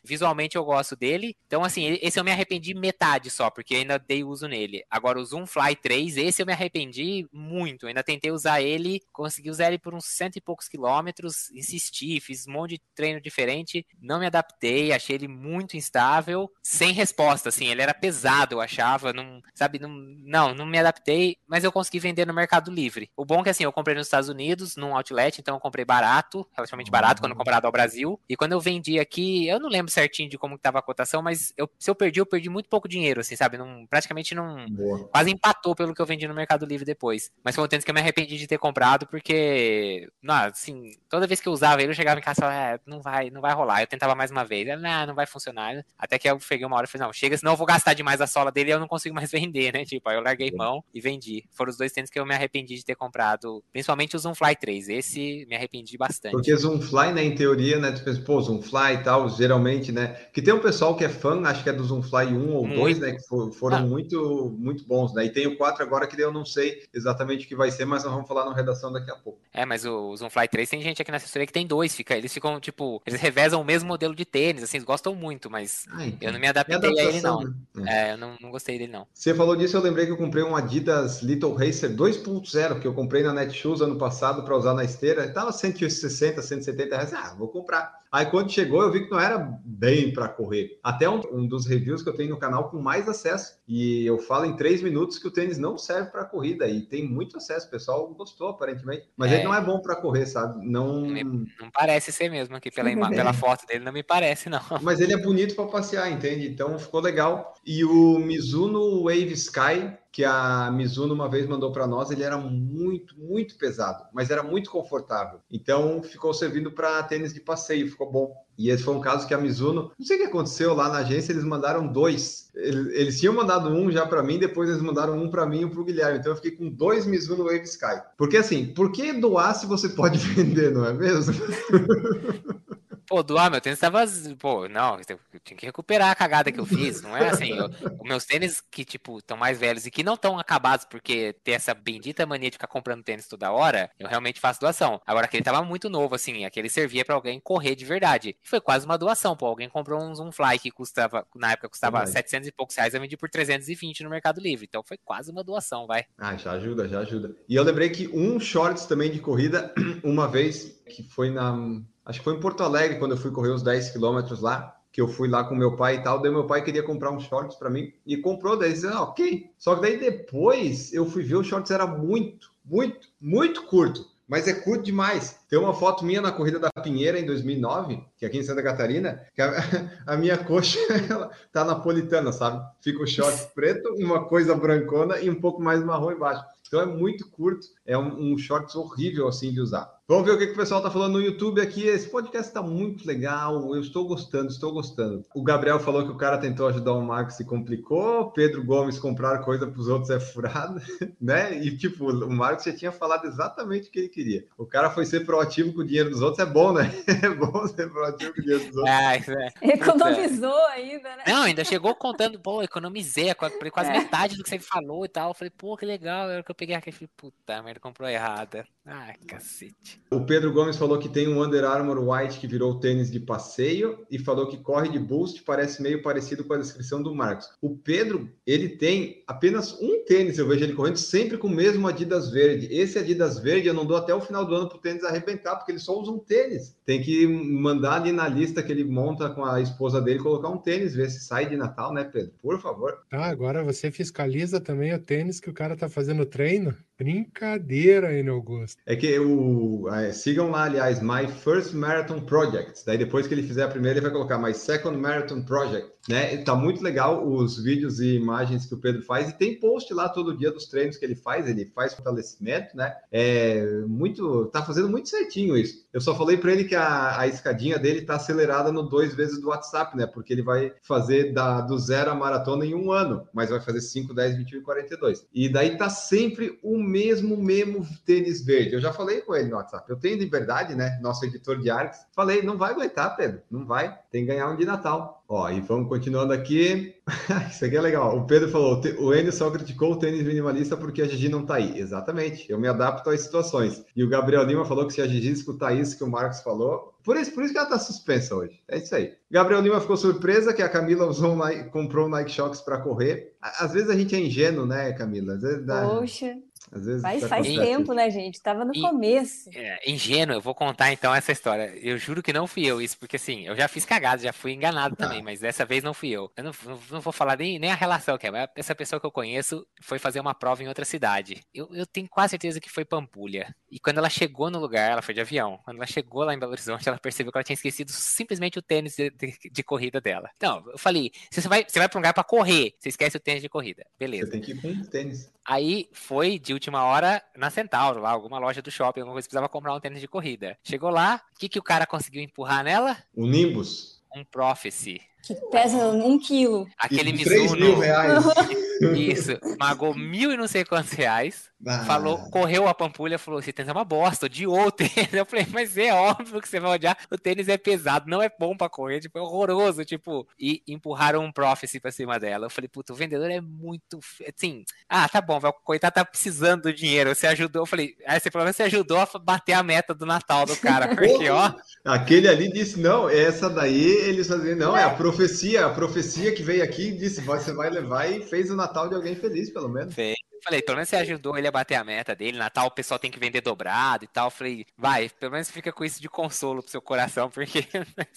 [0.04, 1.36] Visualmente eu gosto dele.
[1.48, 4.84] Então, assim, esse eu me arrependi metade só, porque ainda dei uso nele.
[4.90, 7.84] Agora, o Zoom Fly 3, esse eu me arrependi muito.
[7.84, 12.20] Eu ainda tentei usar ele, consegui usar ele por uns cento e poucos quilômetros, insisti,
[12.20, 17.50] fiz um monte de treino diferente, não me adaptei, achei ele muito instável, sem resposta,
[17.50, 21.72] assim, ele era pesado, eu achava, não, sabe, não, não, não me adaptei, mas eu
[21.72, 23.10] consegui vender no Mercado Livre.
[23.16, 25.86] O bom é que, assim, eu comprei nos Estados Unidos, num outlet, então eu comprei
[25.86, 28.20] barato, relativamente barato, quando comparado ao Brasil.
[28.28, 31.22] E quando eu vendi aqui, que eu não lembro certinho de como estava a cotação,
[31.22, 33.58] mas eu, se eu perdi, eu perdi muito pouco dinheiro, assim, sabe?
[33.58, 34.66] Não, praticamente não.
[34.70, 35.08] Boa.
[35.10, 37.32] Quase empatou pelo que eu vendi no Mercado Livre depois.
[37.44, 41.28] Mas foi um tênis que eu me arrependi de ter comprado, porque, não, assim, toda
[41.28, 43.42] vez que eu usava ele, eu chegava em casa e falava, é, não vai, não
[43.42, 43.82] vai rolar.
[43.82, 45.86] Eu tentava mais uma vez, não, não vai funcionar.
[45.98, 48.22] Até que eu cheguei uma hora e falei, não, chega, senão eu vou gastar demais
[48.22, 49.86] a sola dele e eu não consigo mais vender, né?
[49.86, 51.46] Tipo, aí eu larguei mão e vendi.
[51.52, 54.90] Foram os dois tênis que eu me arrependi de ter comprado, principalmente o Zoomfly 3.
[54.90, 56.32] Esse me arrependi bastante.
[56.32, 60.42] Porque Zoomfly, né, em teoria, né, tu pensa, pô, Zoomfly e tal, geralmente, né, que
[60.42, 63.12] tem um pessoal que é fã, acho que é do Zoomfly 1 ou 2, né,
[63.14, 63.82] que for, foram ah.
[63.82, 67.48] muito, muito bons, né, e tem o 4 agora que eu não sei exatamente o
[67.48, 69.40] que vai ser, mas nós vamos falar na redação daqui a pouco.
[69.54, 72.34] É, mas o Zoomfly 3 tem gente aqui na assessoria que tem dois, fica, eles
[72.34, 76.06] ficam, tipo, eles revezam o mesmo modelo de tênis, assim, eles gostam muito, mas ah,
[76.06, 76.30] então.
[76.30, 77.42] eu não me adaptei a ele, não.
[77.76, 77.86] Né?
[77.88, 79.08] É, eu não, não gostei dele, não.
[79.14, 82.94] Você falou disso, eu lembrei que eu comprei um Adidas Little Racer 2.0, que eu
[82.94, 87.48] comprei na Netshoes ano passado para usar na esteira, estava 160, 170 reais, ah, vou
[87.48, 88.00] comprar.
[88.12, 90.80] Aí quando chegou, eu vi que não era bem para correr.
[90.84, 93.60] Até um, um, dos reviews que eu tenho no canal com mais acesso.
[93.68, 96.68] E eu falo em três minutos que o tênis não serve para corrida.
[96.68, 97.68] E tem muito acesso.
[97.68, 99.08] O pessoal gostou, aparentemente.
[99.16, 99.36] Mas é.
[99.36, 100.66] ele não é bom para correr, sabe?
[100.66, 101.02] Não...
[101.02, 103.10] não parece ser mesmo aqui pela, ima...
[103.10, 104.62] pela foto dele, não me parece, não.
[104.82, 106.48] Mas ele é bonito para passear, entende?
[106.48, 107.54] Então ficou legal.
[107.66, 112.38] E o Mizuno Wave Sky que a Mizuno uma vez mandou para nós, ele era
[112.38, 115.40] muito, muito pesado, mas era muito confortável.
[115.52, 118.34] Então ficou servindo para tênis de passeio, ficou bom.
[118.58, 120.98] E esse foi um caso que a Mizuno, não sei o que aconteceu lá na
[120.98, 122.50] agência, eles mandaram dois.
[122.56, 125.70] Eles, tinham mandado um já para mim, depois eles mandaram um para mim e um
[125.70, 126.20] para o Guilherme.
[126.20, 128.02] Então eu fiquei com dois Mizuno Wave Sky.
[128.18, 131.34] Porque assim, por que doar se você pode vender, não é mesmo?
[133.10, 134.06] Pô, doar meu tênis tava.
[134.38, 137.02] Pô, não, eu tinha que recuperar a cagada que eu fiz.
[137.02, 137.58] Não é assim.
[137.58, 141.36] Eu, os meus tênis que, tipo, estão mais velhos e que não estão acabados porque
[141.44, 145.02] tem essa bendita mania de ficar comprando tênis toda hora, eu realmente faço doação.
[145.08, 148.38] Agora, aquele tava muito novo, assim, aquele servia para alguém correr de verdade.
[148.44, 149.48] E foi quase uma doação, pô.
[149.48, 153.02] Alguém comprou um Zoomfly que custava, na época custava Sim, 700 e poucos reais, eu
[153.02, 154.68] vendi por 320 no Mercado Livre.
[154.70, 156.06] Então foi quase uma doação, vai.
[156.16, 157.36] Ah, já ajuda, já ajuda.
[157.50, 162.20] E eu lembrei que um shorts também de corrida, uma vez, que foi na acho
[162.20, 165.08] que foi em Porto Alegre, quando eu fui correr os 10 quilômetros lá, que eu
[165.08, 167.70] fui lá com meu pai e tal, daí meu pai queria comprar uns shorts para
[167.70, 169.52] mim e comprou, daí disse, ah, ok.
[169.60, 174.48] Só que daí depois eu fui ver, os shorts era muito, muito, muito curto, mas
[174.48, 175.39] é curto demais.
[175.50, 178.62] Tem uma foto minha na corrida da Pinheira em 2009, que é aqui em Santa
[178.62, 179.52] Catarina, que a,
[180.06, 180.78] a minha coxa
[181.10, 182.64] ela tá napolitana, sabe?
[182.82, 186.44] Fica o short preto, uma coisa brancona e um pouco mais marrom embaixo.
[186.68, 189.92] Então é muito curto, é um, um shorts horrível assim de usar.
[190.10, 191.84] Vamos ver o que, que o pessoal está falando no YouTube aqui.
[191.86, 193.76] Esse podcast está muito legal.
[193.76, 195.24] Eu estou gostando, estou gostando.
[195.36, 198.32] O Gabriel falou que o cara tentou ajudar o Marcos e complicou.
[198.32, 200.82] Pedro Gomes comprar coisa para os outros é furado,
[201.22, 201.64] né?
[201.64, 204.46] E tipo, o Marcos já tinha falado exatamente o que ele queria.
[204.58, 206.92] O cara foi ser proativo com o dinheiro dos outros, é bom, né?
[207.24, 208.96] É bom ser proativo com o dinheiro dos outros.
[208.96, 209.74] É, é.
[209.74, 211.24] Economizou ainda, né?
[211.28, 213.94] Não, ainda chegou contando, pô, economizei quase é.
[213.94, 215.30] metade do que você falou e tal.
[215.30, 216.30] Eu falei, pô, que legal.
[216.30, 218.66] Era que eu peguei aqui e falei, puta merda, comprou errada.
[218.92, 220.02] Ai, cacete.
[220.10, 224.04] O Pedro Gomes falou que tem um Under Armour White que virou tênis de passeio
[224.10, 227.48] e falou que corre de boost, parece meio parecido com a descrição do Marcos.
[227.62, 231.88] O Pedro, ele tem apenas um tênis, eu vejo ele correndo sempre com o mesmo
[231.88, 232.68] Adidas verde.
[232.72, 235.56] Esse Adidas verde eu não dou até o final do ano para o tênis arrebentar,
[235.58, 236.76] porque ele só usa um tênis.
[236.84, 240.58] Tem que mandar ali na lista que ele monta com a esposa dele colocar um
[240.58, 242.32] tênis, ver se sai de Natal, né, Pedro?
[242.42, 243.04] Por favor.
[243.12, 246.76] Ah, agora você fiscaliza também o tênis que o cara tá fazendo treino?
[247.00, 248.82] Brincadeira, hein, Augusto.
[248.86, 249.88] É que o.
[249.90, 252.86] É, sigam lá, aliás, My First Marathon Project.
[252.86, 255.90] Daí depois que ele fizer a primeira, ele vai colocar My Second Marathon Project.
[256.10, 256.38] Né?
[256.38, 259.30] Tá muito legal os vídeos e imagens que o Pedro faz.
[259.30, 261.48] E tem post lá todo dia dos treinos que ele faz.
[261.48, 262.96] Ele faz fortalecimento, né?
[263.12, 264.48] É muito.
[264.48, 265.86] Tá fazendo muito certinho isso.
[265.94, 269.40] Eu só falei para ele que a, a escadinha dele tá acelerada no dois vezes
[269.40, 270.08] do WhatsApp, né?
[270.08, 273.82] Porque ele vai fazer da, do zero a maratona em um ano, mas vai fazer
[273.82, 275.28] 5, 10, 21 e 42.
[275.32, 278.74] E daí tá sempre o mesmo, mesmo tênis verde.
[278.74, 279.88] Eu já falei com ele no WhatsApp.
[279.88, 280.98] Eu tenho liberdade, né?
[281.04, 282.00] Nosso editor de artes.
[282.16, 283.44] Falei, não vai aguentar, Pedro.
[283.52, 283.96] Não vai.
[284.12, 285.19] Tem que ganhar um de Natal.
[285.32, 286.96] Ó, e vamos continuando aqui.
[287.52, 288.18] Isso aqui é legal.
[288.18, 291.56] O Pedro falou: o Enio só criticou o tênis minimalista porque a Gigi não tá
[291.56, 291.80] aí.
[291.80, 292.52] Exatamente.
[292.52, 293.86] Eu me adapto às situações.
[293.96, 296.96] E o Gabriel Lima falou que se a Gigi escutar isso que o Marcos falou,
[297.04, 298.60] por isso, por isso que ela tá suspensa hoje.
[298.68, 299.14] É isso aí.
[299.30, 303.36] Gabriel Lima ficou surpresa que a Camila usou um comprou um Nike Shox para correr.
[303.40, 305.36] Às vezes a gente é ingênuo, né, Camila?
[305.36, 305.88] Às vezes dá...
[305.88, 306.36] Poxa.
[306.72, 308.42] Às vezes faz, faz tempo, né, gente?
[308.42, 309.50] Tava no e, começo.
[309.54, 311.74] É, ingênuo, eu vou contar então essa história.
[311.82, 314.54] Eu juro que não fui eu isso, porque assim, eu já fiz cagada, já fui
[314.54, 315.04] enganado ah.
[315.04, 316.32] também, mas dessa vez não fui eu.
[316.38, 319.00] Eu não, não, não, vou falar nem, nem a relação que é, mas essa pessoa
[319.00, 321.42] que eu conheço foi fazer uma prova em outra cidade.
[321.54, 323.54] Eu, eu tenho quase certeza que foi Pampulha.
[323.72, 325.60] E quando ela chegou no lugar, ela foi de avião.
[325.64, 328.62] Quando ela chegou lá em Belo Horizonte, ela percebeu que ela tinha esquecido simplesmente o
[328.62, 330.30] tênis de, de, de corrida dela.
[330.38, 333.20] Então, eu falei: você vai, você vai pra um lugar pra correr, você esquece o
[333.20, 333.86] tênis de corrida.
[333.98, 334.26] Beleza.
[334.26, 335.32] Você tem que ir com tênis.
[335.46, 339.48] Aí foi de última hora na Centauro, lá, alguma loja do shopping, alguma coisa, precisava
[339.48, 340.58] comprar um tênis de corrida.
[340.62, 342.98] Chegou lá, o que, que o cara conseguiu empurrar nela?
[343.16, 344.04] O Nimbus.
[344.14, 345.02] Um Prophecy.
[345.22, 346.68] Que pesa um quilo.
[346.78, 347.56] Aquele Mizuno.
[347.56, 348.24] mil reais.
[348.96, 351.50] Isso, pagou mil e não sei quantos reais.
[351.68, 351.84] Ah.
[351.84, 355.14] Falou, correu a pampulha, falou: esse tênis é uma bosta, odiou o tênis.
[355.14, 356.98] Eu falei, mas é óbvio que você vai odiar.
[357.12, 359.84] O tênis é pesado, não é bom pra correr, tipo, é horroroso.
[359.84, 362.46] Tipo, e empurraram um Prophecy pra cima dela.
[362.46, 364.00] Eu falei, puta, o vendedor é muito.
[364.34, 367.14] Assim, ah, tá bom, o coitado tá precisando do dinheiro.
[367.14, 367.64] Você ajudou.
[367.64, 370.88] Eu falei, aí você falou, você ajudou a bater a meta do Natal do cara.
[370.96, 371.54] Porque, ó.
[371.84, 376.44] Aquele ali disse: não, essa daí eles faziam, não, é a profecia, a profecia que
[376.44, 379.94] veio aqui disse: você vai levar e fez o Natal de alguém feliz, pelo menos.
[379.94, 380.16] Fez.
[380.42, 382.38] Falei, pelo menos você ajudou ele a bater a meta dele.
[382.38, 384.32] Natal o pessoal tem que vender dobrado e tal.
[384.32, 387.64] Falei, vai, pelo menos fica com isso de consolo pro seu coração, porque.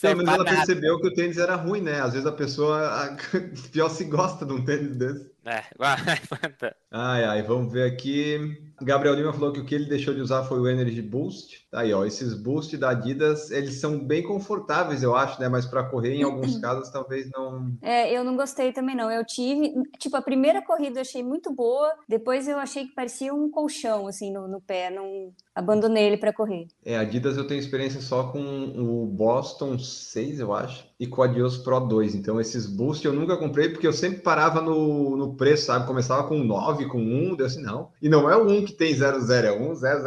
[0.01, 0.45] Pelo menos ela nada.
[0.45, 2.01] percebeu que o tênis era ruim, né?
[2.01, 3.16] Às vezes a pessoa
[3.72, 5.31] pior se gosta de um tênis desse.
[5.45, 5.64] É,
[6.90, 8.72] ai, ai, vamos ver aqui.
[8.80, 11.66] Gabriel Lima falou que o que ele deixou de usar foi o Energy Boost.
[11.72, 15.49] Aí, ó, esses Boost da Adidas, eles são bem confortáveis, eu acho, né?
[15.49, 17.76] Mas para correr, em alguns casos, talvez não.
[17.82, 19.11] É, eu não gostei também, não.
[19.11, 23.34] Eu tive, tipo, a primeira corrida eu achei muito boa, depois eu achei que parecia
[23.34, 24.90] um colchão, assim, no, no pé.
[24.90, 26.66] Não abandonei ele para correr.
[26.84, 31.26] É, Adidas eu tenho experiência só com o Boston 6, eu acho, e com a
[31.26, 32.14] Adios Pro 2.
[32.14, 35.86] Então, esses Boost eu nunca comprei porque eu sempre parava no, no preço, sabe?
[35.86, 37.90] Começava com 9, com 1, deu assim, não.
[38.00, 40.03] E não é o 1 que tem 00, é 1, 000.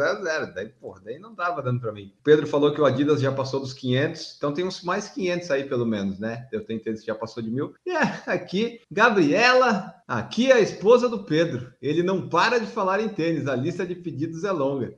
[0.54, 2.12] Daí, porra, daí não tava dando para mim.
[2.22, 5.64] Pedro falou que o Adidas já passou dos 500, então tem uns mais 500 aí
[5.64, 6.48] pelo menos, né?
[6.52, 7.74] Eu tenho que já passou de mil.
[7.84, 11.72] E é, aqui, Gabriela, aqui é a esposa do Pedro.
[11.80, 14.94] Ele não para de falar em tênis, a lista de pedidos é longa.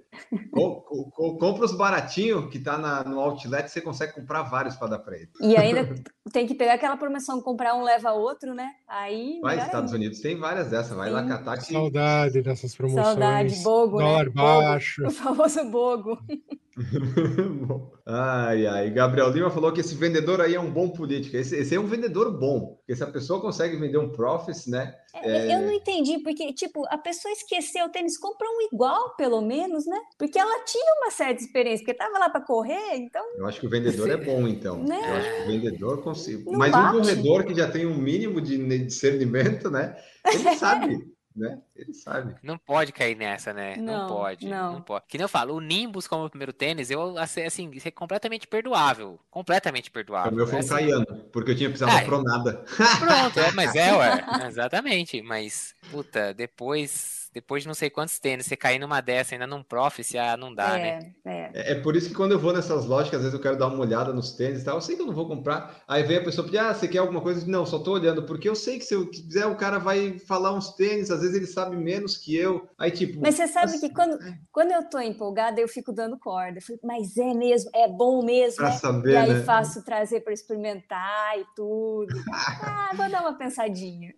[0.50, 0.80] Com,
[1.10, 4.98] com, compra os baratinhos que tá na, no outlet, você consegue comprar vários para dar
[4.98, 5.30] para ele.
[5.40, 5.88] E ainda
[6.32, 8.70] tem que pegar aquela promoção, comprar um leva outro, né?
[8.88, 9.38] Aí.
[9.42, 11.14] Vai, Estados Unidos tem várias dessas, vai Sim.
[11.14, 11.72] lá catar que.
[11.72, 13.06] Saudade dessas promoções.
[13.06, 13.98] Saudade, bogo.
[13.98, 14.04] Né?
[14.04, 14.32] Dólar né?
[14.34, 15.06] baixo.
[15.06, 16.18] o famoso bogo.
[18.06, 18.90] ai, ai.
[18.90, 21.36] Gabriel Lima falou que esse vendedor aí é um bom político.
[21.36, 24.94] Esse, esse é um vendedor bom, porque se a pessoa consegue vender um Profits, né?
[25.14, 25.54] É...
[25.54, 29.86] Eu não entendi, porque, tipo, a pessoa esqueceu o tênis, compra um igual, pelo menos,
[29.86, 29.98] né?
[30.18, 33.24] Porque ela tinha uma certa experiência, porque tava lá para correr, então.
[33.36, 34.82] Eu acho que o vendedor é bom, então.
[34.82, 34.98] Né?
[34.98, 36.44] Eu acho que o vendedor consegue.
[36.46, 36.96] Mas bate.
[36.96, 39.96] um corredor que já tem um mínimo de discernimento, né?
[40.24, 41.58] Ele sabe né?
[41.74, 42.34] Ele sabe.
[42.42, 43.76] Não pode cair nessa, né?
[43.76, 44.46] Não, não pode.
[44.46, 44.72] Não.
[44.74, 44.82] não.
[44.82, 45.04] pode.
[45.08, 48.46] Que nem eu falo, o Nimbus como o primeiro tênis, eu assim, isso é completamente
[48.46, 49.18] perdoável.
[49.30, 50.32] Completamente perdoável.
[50.32, 52.64] O meu foi um Caiano, porque eu tinha precisado ah, pro nada.
[52.98, 54.24] Pronto, é, mas é, ué.
[54.46, 55.22] Exatamente.
[55.22, 59.62] Mas, puta, depois depois de não sei quantos tênis, você cair numa dessa ainda num
[59.62, 61.12] prof, ah, não dá, é, né?
[61.24, 61.50] É.
[61.54, 61.72] é.
[61.72, 61.74] é.
[61.76, 63.80] por isso que quando eu vou nessas lojas, que às vezes eu quero dar uma
[63.80, 65.82] olhada nos tênis e tal, eu sei que eu não vou comprar.
[65.86, 67.46] Aí vem a pessoa pedir, ah, você quer alguma coisa?
[67.46, 70.52] Não, só tô olhando, porque eu sei que se eu quiser, o cara vai falar
[70.52, 72.68] uns tênis, às vezes ele sabe menos que eu.
[72.78, 73.20] Aí, tipo.
[73.20, 74.38] Mas você sabe assim, que quando, é.
[74.50, 76.58] quando eu tô empolgada, eu fico dando corda.
[76.68, 78.56] Eu mas é mesmo, é bom mesmo.
[78.56, 78.76] Pra né?
[78.76, 79.42] saber, e aí né?
[79.42, 82.08] faço trazer para experimentar e tudo.
[82.62, 84.14] ah, vou dar uma pensadinha.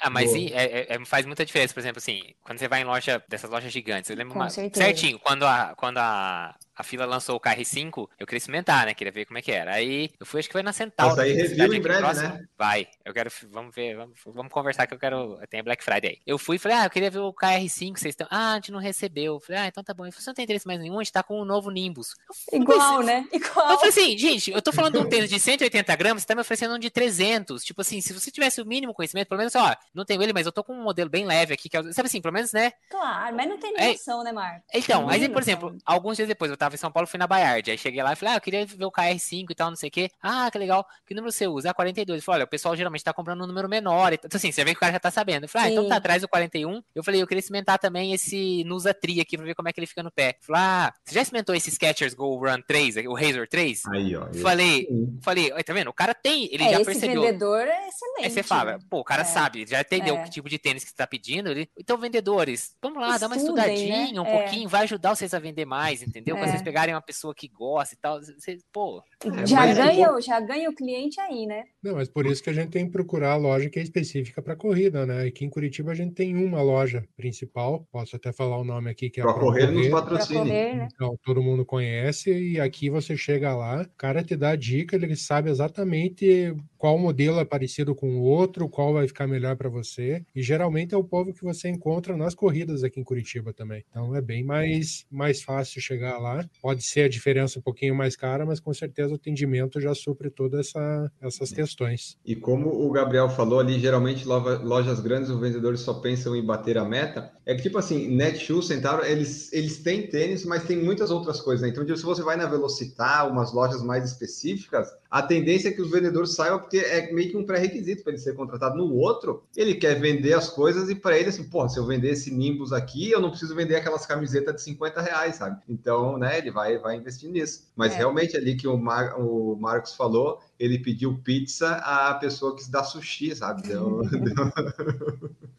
[0.00, 2.84] ah, mas sim, é, é, faz muita diferença, por exemplo, assim, quando você vai em
[2.84, 4.10] loja dessas lojas gigantes.
[4.10, 8.38] Eu lembro uma, certinho, quando a, quando a, a fila lançou o KR5, eu queria
[8.38, 8.94] experimentar, né?
[8.94, 9.74] Queria ver como é que era.
[9.74, 11.16] Aí eu fui, acho que foi na Centauro.
[11.16, 12.28] Mas aí review em breve, próximo.
[12.28, 12.44] né?
[12.56, 12.86] Vai.
[13.04, 16.18] Eu quero, vamos ver, vamos, vamos conversar que eu quero, tem Black Friday aí.
[16.24, 18.70] Eu fui e falei, ah, eu queria ver o KR5, vocês estão, ah, a gente
[18.70, 19.34] não recebeu.
[19.34, 20.06] Eu falei, ah, então tá bom.
[20.06, 22.14] Eu falei, você não tem interesse mais nenhum, a gente tá com um novo Nimbus.
[22.52, 23.26] Igual, né?
[23.32, 23.70] Igual.
[23.72, 26.36] Eu falei assim, gente, eu tô falando de um tênis de 180 gramas, você tá
[26.36, 27.64] me oferecendo um de 300.
[27.64, 30.46] Tipo assim, se você tivesse o mínimo conhecimento, pelo menos, ó, não tenho ele, mas
[30.46, 32.72] eu tô com um modelo bem leve aqui, que é, sabe assim, pelo menos, né?
[32.88, 34.64] Claro, mas não tem noção, é, né, Marco?
[34.72, 37.52] Então, aí, por exemplo, alguns dias depois, eu tava em São Paulo, fui na Baia
[37.52, 39.88] Aí cheguei lá e falei, ah, eu queria ver o KR5 e tal, não sei
[39.88, 40.10] o quê.
[40.22, 40.86] Ah, que legal.
[41.06, 41.70] Que número você usa?
[41.70, 42.18] Ah, 42.
[42.18, 44.12] Eu falei, olha, o pessoal geralmente tá comprando um número menor.
[44.12, 45.44] Então, assim, você vê que o cara já tá sabendo.
[45.44, 46.82] Eu falei, ah, então tá atrás do 41.
[46.94, 49.80] Eu falei, eu queria experimentar também esse Nusa Tri aqui pra ver como é que
[49.80, 50.36] ele fica no pé.
[50.40, 53.82] Eu falei, ah, você já experimentou esse Skechers Go Run 3, o Razor 3?
[53.86, 54.32] Aí, ó.
[54.34, 54.86] Falei,
[55.22, 55.88] falei, tá vendo?
[55.88, 57.22] O cara tem, ele é, já esse percebeu.
[57.22, 58.24] Esse vendedor é excelente.
[58.24, 59.24] Aí você fala, pô, o cara é.
[59.24, 60.22] sabe, já entendeu é.
[60.24, 61.50] que tipo de tênis que você tá pedindo.
[61.50, 61.68] Ele...
[61.78, 64.20] Então, vendedores, vamos lá, Estudem, dá uma estudadinha, né?
[64.20, 64.38] um é.
[64.38, 66.36] pouquinho, vai ajudar vocês a vender mais, entendeu?
[66.36, 69.02] Com essa vocês pegarem uma pessoa que gosta e tal, vocês, pô.
[69.24, 71.64] É, já, ganha, já ganha o cliente aí, né?
[71.82, 74.42] Não, mas por isso que a gente tem que procurar a loja que é específica
[74.42, 75.26] para corrida, né?
[75.26, 79.10] Aqui em Curitiba a gente tem uma loja principal, posso até falar o nome aqui,
[79.10, 80.44] que é a Pro Correr nos patrocina.
[80.44, 80.88] Né?
[80.92, 84.96] Então, todo mundo conhece e aqui você chega lá, o cara te dá a dica,
[84.96, 89.68] ele sabe exatamente qual modelo é parecido com o outro, qual vai ficar melhor para
[89.68, 90.24] você.
[90.34, 93.84] E geralmente é o povo que você encontra nas corridas aqui em Curitiba também.
[93.90, 96.48] Então é bem mais, mais fácil chegar lá.
[96.62, 100.30] Pode ser a diferença um pouquinho mais cara, mas com certeza o atendimento já supre
[100.30, 102.16] todas essa, essas questões.
[102.24, 106.78] E como o Gabriel falou ali, geralmente lojas grandes, os vendedores só pensam em bater
[106.78, 107.32] a meta.
[107.44, 111.62] É que tipo assim, Netshoes, Centauro, eles, eles têm tênis, mas tem muitas outras coisas.
[111.62, 111.70] Né?
[111.70, 115.90] Então, se você vai na Velocitar, umas lojas mais específicas, a tendência é que os
[115.90, 118.76] vendedores saiam porque é meio que um pré-requisito para ele ser contratado.
[118.76, 122.10] No outro, ele quer vender as coisas e para ele, assim, pô, se eu vender
[122.10, 125.62] esse Nimbus aqui, eu não preciso vender aquelas camisetas de 50 reais, sabe?
[125.66, 127.68] Então, né, ele vai, vai investir nisso.
[127.74, 127.96] Mas é.
[127.96, 132.70] realmente ali que o, Mar, o Marcos falou, ele pediu pizza à pessoa que se
[132.70, 133.62] dá sushi, sabe?
[133.62, 134.52] Deu, deu...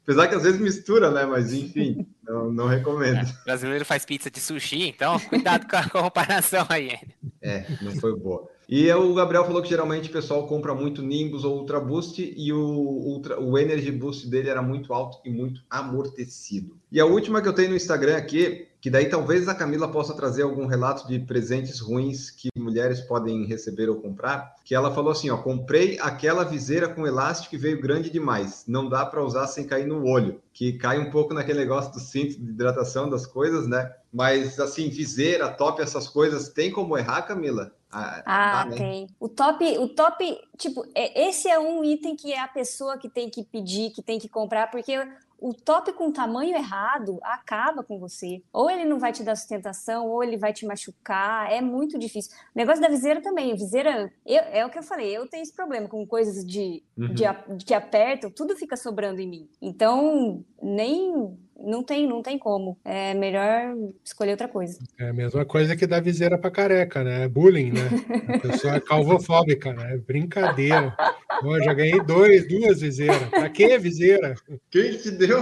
[0.04, 1.26] Apesar que às vezes mistura, né?
[1.26, 3.18] Mas enfim, não, não recomendo.
[3.18, 7.00] É, o brasileiro faz pizza de sushi, então cuidado com a comparação aí.
[7.42, 8.48] É, não foi boa.
[8.72, 12.54] E o Gabriel falou que geralmente o pessoal compra muito Nimbus ou Ultra Boost e
[12.54, 16.78] o, Ultra, o Energy Boost dele era muito alto e muito amortecido.
[16.92, 20.14] E a última que eu tenho no Instagram aqui, que daí talvez a Camila possa
[20.14, 25.14] trazer algum relato de presentes ruins que mulheres podem receber ou comprar, que ela falou
[25.14, 29.48] assim, ó, comprei aquela viseira com elástico e veio grande demais, não dá para usar
[29.48, 33.26] sem cair no olho, que cai um pouco naquele negócio do cinto de hidratação das
[33.26, 33.92] coisas, né?
[34.14, 37.72] Mas assim, viseira, top, essas coisas, tem como errar, Camila?
[37.92, 39.08] Ah, ah tem.
[39.20, 43.10] O top, o top, tipo, é, esse é um item que é a pessoa que
[43.10, 44.96] tem que pedir, que tem que comprar, porque
[45.42, 48.44] o top com tamanho errado acaba com você.
[48.52, 51.52] Ou ele não vai te dar sustentação, ou ele vai te machucar.
[51.52, 52.32] É muito difícil.
[52.54, 53.56] O negócio da viseira também.
[53.56, 57.14] Viseira, eu, é o que eu falei, eu tenho esse problema com coisas de, uhum.
[57.14, 57.24] de,
[57.58, 59.50] de que apertam, tudo fica sobrando em mim.
[59.62, 62.78] Então, nem não tem, não tem como.
[62.84, 64.80] É melhor escolher outra coisa.
[65.00, 67.24] É a mesma coisa que dar viseira para careca, né?
[67.24, 67.90] É bullying, né?
[68.36, 69.96] A pessoa é calvofóbica, né?
[69.96, 70.96] É brincadeira.
[71.42, 73.30] Pô, já ganhei dois, duas viseiras.
[73.30, 74.36] Pra que viseira?
[74.70, 75.40] Quem te deu?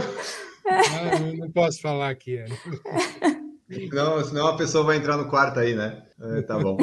[0.65, 2.37] Ah, não, não, posso falar aqui.
[2.37, 2.45] É.
[3.91, 6.03] Não, senão a pessoa vai entrar no quarto aí, né?
[6.21, 6.77] É, tá bom.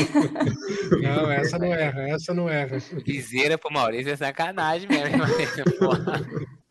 [1.03, 2.79] Não, essa não erra, essa não erra.
[3.05, 5.23] Viseira pro Maurício é sacanagem mesmo.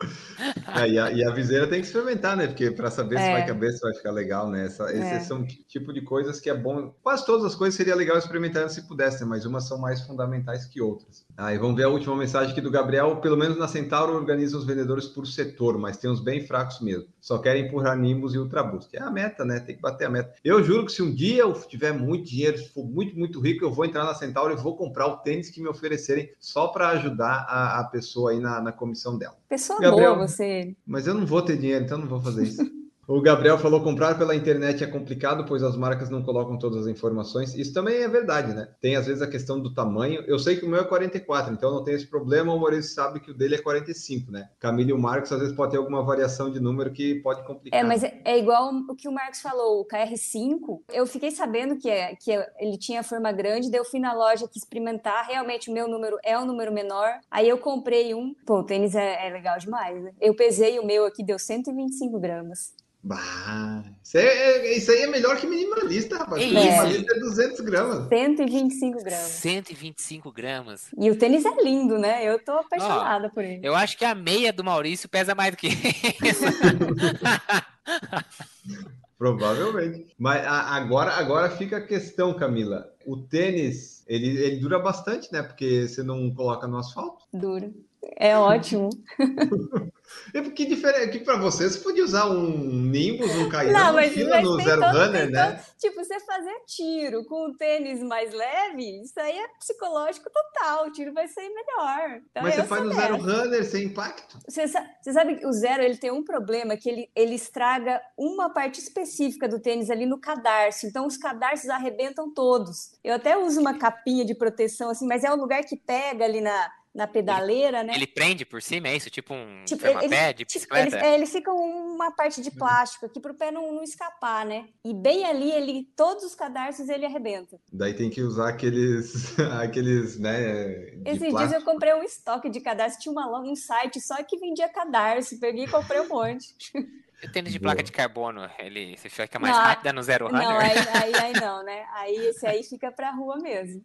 [0.76, 2.47] É, e, a, e, a, viseira tem que experimentar, né?
[2.47, 3.26] Porque para saber é.
[3.26, 4.66] se vai caber, se vai ficar legal, né?
[4.66, 4.97] Essa, é.
[4.97, 6.93] Esses são tipo de coisas que é bom.
[7.04, 10.82] Quase todas as coisas seria legal experimentar se pudesse, mas umas são mais fundamentais que
[10.82, 11.26] outras.
[11.38, 13.18] Aí ah, vamos ver a última mensagem aqui do Gabriel.
[13.18, 17.08] Pelo menos na Centauro organiza os vendedores por setor, mas tem uns bem fracos mesmo.
[17.22, 18.95] Só querem empurrar Nimbus e Ultraboost.
[18.95, 19.60] É a meta, né?
[19.60, 20.34] Tem que bater a meta.
[20.43, 23.64] Eu juro que se um dia eu tiver muito dinheiro, se for muito, muito rico,
[23.64, 26.89] eu vou entrar na Centauro e vou comprar o tênis que me oferecerem só para
[26.89, 29.36] ajudar a, a, pessoa aí na, na comissão dela.
[29.54, 30.76] Pessoa Gabriel, boa você.
[30.84, 32.64] Mas eu não vou ter dinheiro, então não vou fazer isso.
[33.06, 36.88] O Gabriel falou comprar pela internet é complicado, pois as marcas não colocam todas as
[36.88, 37.54] informações.
[37.54, 38.70] Isso também é verdade, né?
[38.80, 40.24] Tem às vezes a questão do tamanho.
[40.26, 42.54] Eu sei que o meu é 44, então não tem esse problema.
[42.54, 44.49] O Maurício sabe que o dele é 45, né?
[44.58, 47.78] Camila e o Marcos às vezes pode ter alguma variação de número que pode complicar.
[47.78, 50.84] É, mas é, é igual o que o Marcos falou, o KR5.
[50.93, 54.47] Eu fiquei sabendo que, é, que ele tinha forma grande, daí eu fui na loja
[54.47, 55.28] que experimentar.
[55.28, 57.20] Realmente o meu número é um número menor.
[57.30, 58.34] Aí eu comprei um.
[58.45, 60.14] Pô, o tênis é, é legal demais, né?
[60.22, 62.82] Eu pesei o meu aqui, deu 125 gramas.
[63.06, 66.41] Bah, isso, é, isso aí é melhor que minimalista, rapaz.
[66.41, 68.08] É minimalista é 200 gramas.
[68.08, 69.28] 125 gramas.
[69.28, 70.88] 125 gramas.
[70.97, 72.24] E o tênis é lindo, né?
[72.24, 73.60] Eu tô apaixonada por ele.
[73.62, 76.45] Eu acho que a meia do Maurício pesa mais do que isso.
[79.18, 80.08] Provavelmente.
[80.18, 82.89] Mas agora, agora fica a questão, Camila.
[83.06, 85.41] O tênis, ele, ele dura bastante, né?
[85.41, 87.26] Porque você não coloca no asfalto.
[87.34, 87.72] Dura.
[88.18, 88.89] É ótimo.
[90.34, 94.14] E que diferente, que para você, você podia usar um Nimbus, um Cairão, não, mas,
[94.14, 95.64] fila mas no Zero todo, Runner, né?
[95.78, 100.91] tipo, você fazer tiro com um tênis mais leve, isso aí é psicológico total, o
[100.91, 102.22] tiro vai ser melhor.
[102.30, 104.39] Então, mas você faz no Zero Runner sem impacto?
[104.47, 108.49] Você, você sabe que o Zero, ele tem um problema, que ele, ele estraga uma
[108.49, 112.93] parte específica do tênis ali no cadarço, então os cadarços arrebentam todos.
[113.04, 116.41] Eu até uso uma capinha de proteção, assim, mas é o lugar que pega ali
[116.41, 117.94] na na pedaleira, ele, né?
[117.96, 119.10] Ele prende por cima, é isso?
[119.10, 120.98] Tipo um tipo, pé de tipo, bicicleta?
[120.98, 124.46] Ele, é, ele fica uma parte de plástico aqui para o pé não, não, escapar,
[124.46, 124.68] né?
[124.86, 127.60] E bem ali, ele todos os cadarços ele arrebenta.
[127.72, 130.94] Daí tem que usar aqueles, aqueles, né?
[131.06, 134.70] Esses dias eu comprei um estoque de cadarço, tinha uma, um site só que vendia
[134.70, 136.54] cadarço, peguei e comprei um monte.
[137.24, 137.71] E tênis de Boa.
[137.71, 140.43] placa de carbono, ele você fica mais não, rápida no Zero Runner?
[140.43, 141.86] Não, aí, aí, aí não, né?
[141.93, 143.82] Aí esse aí fica pra rua mesmo.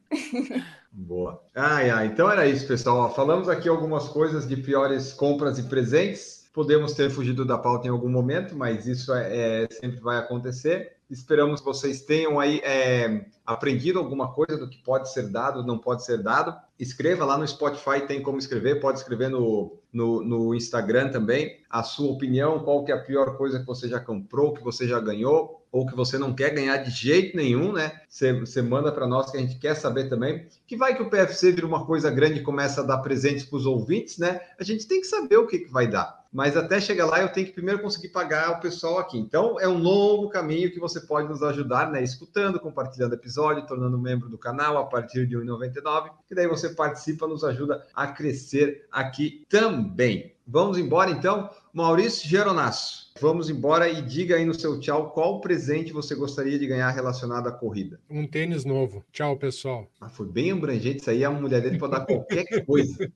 [0.90, 1.40] Boa.
[1.54, 3.14] Ai, ai, então era isso, pessoal.
[3.14, 6.48] Falamos aqui algumas coisas de piores compras e presentes.
[6.52, 10.97] Podemos ter fugido da pauta em algum momento, mas isso é, é sempre vai acontecer.
[11.10, 15.78] Esperamos que vocês tenham aí é, aprendido alguma coisa do que pode ser dado, não
[15.78, 16.54] pode ser dado.
[16.78, 21.82] Escreva lá no Spotify, tem como escrever, pode escrever no, no, no Instagram também a
[21.82, 25.00] sua opinião, qual que é a pior coisa que você já comprou, que você já
[25.00, 28.00] ganhou, ou que você não quer ganhar de jeito nenhum, né?
[28.08, 30.46] Você, manda para nós que a gente quer saber também.
[30.66, 33.56] Que vai que o PFC vira uma coisa grande e começa a dar presentes para
[33.56, 34.40] os ouvintes, né?
[34.58, 36.18] A gente tem que saber o que, que vai dar.
[36.30, 39.18] Mas até chegar lá, eu tenho que primeiro conseguir pagar o pessoal aqui.
[39.18, 42.02] Então, é um longo caminho que você pode nos ajudar, né?
[42.02, 46.10] Escutando, compartilhando episódio, tornando membro do canal a partir de R$ 1,99.
[46.26, 50.34] Que daí você participa, nos ajuda a crescer aqui também.
[50.46, 51.50] Vamos embora, então.
[51.72, 53.07] Maurício Geronasso.
[53.20, 57.48] Vamos embora e diga aí no seu tchau qual presente você gostaria de ganhar relacionado
[57.48, 58.00] à corrida.
[58.08, 59.04] Um tênis novo.
[59.12, 59.88] Tchau, pessoal.
[60.00, 61.24] Ah, foi bem abrangente isso aí.
[61.24, 63.10] A mulher dele pode dar qualquer coisa.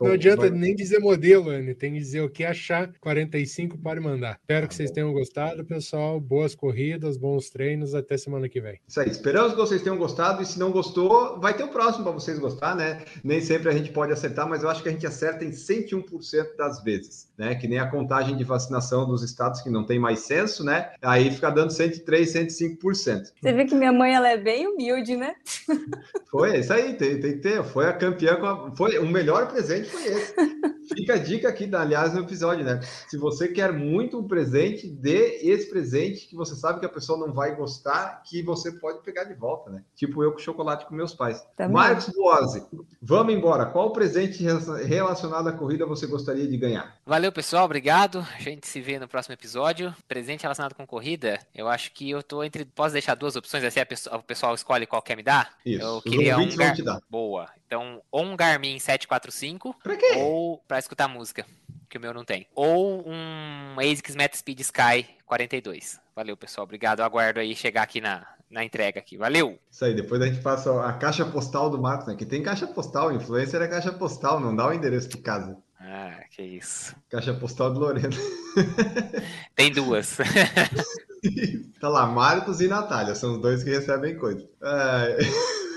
[0.00, 1.74] Não adianta nem dizer modelo, Anne.
[1.74, 2.92] Tem que dizer o que achar.
[3.00, 4.38] 45 pode mandar.
[4.40, 6.20] Espero tá que vocês tenham gostado, pessoal.
[6.20, 7.94] Boas corridas, bons treinos.
[7.94, 8.80] Até semana que vem.
[8.86, 9.08] Isso aí.
[9.08, 10.42] Esperamos que vocês tenham gostado.
[10.42, 13.04] E se não gostou, vai ter o próximo para vocês gostar, né?
[13.22, 16.56] Nem sempre a gente pode acertar, mas eu acho que a gente acerta em 101%
[16.56, 17.54] das vezes, né?
[17.54, 20.90] Que nem a contagem de vacinação dos estados que não tem mais censo, né?
[21.02, 23.32] Aí fica dando 103, 105%.
[23.40, 25.34] Você vê que minha mãe ela é bem humilde, né?
[26.30, 27.62] Foi, isso aí, tem, tem que ter.
[27.64, 30.34] Foi a campeã, a, foi o melhor presente foi esse.
[30.88, 32.80] Fica a dica aqui, aliás, no episódio, né?
[33.08, 37.18] Se você quer muito um presente, dê esse presente que você sabe que a pessoa
[37.18, 39.82] não vai gostar, que você pode pegar de volta, né?
[39.94, 41.44] Tipo eu com chocolate com meus pais.
[41.56, 41.74] Também.
[41.74, 42.64] Marcos Boazzi,
[43.00, 43.66] vamos embora.
[43.66, 44.44] Qual presente
[44.84, 46.96] relacionado à corrida você gostaria de ganhar?
[47.04, 47.64] Valeu, pessoal.
[47.64, 48.26] Obrigado.
[48.36, 49.94] A gente se vê no próximo episódio.
[50.06, 52.64] Presente relacionado com corrida, eu acho que eu tô entre.
[52.64, 55.54] Posso deixar duas opções, assim a pessoa, o pessoal escolhe qual quer me dar?
[55.64, 55.84] Isso.
[55.84, 56.56] Eu queria um.
[56.56, 57.00] Gar...
[57.08, 57.48] Boa.
[57.66, 59.76] Então, ou um Garmin 745.
[59.82, 60.12] Pra quê?
[60.16, 61.44] Ou pra escutar música,
[61.88, 62.46] que o meu não tem.
[62.54, 66.00] Ou um ASICS Metaspeed Sky 42.
[66.14, 66.64] Valeu, pessoal.
[66.64, 67.00] Obrigado.
[67.00, 69.16] Eu aguardo aí chegar aqui na, na entrega aqui.
[69.16, 69.58] Valeu!
[69.70, 72.14] Isso aí, depois a gente passa a caixa postal do Marcos, né?
[72.14, 75.58] Que tem caixa postal, influencer é caixa postal, não dá o endereço de casa.
[75.80, 76.96] Ah, que isso.
[77.10, 78.08] Caixa postal do Lorena.
[79.54, 80.16] Tem duas.
[81.80, 84.48] tá lá, Marcos e Natália, são os dois que recebem coisa.
[84.62, 85.18] É...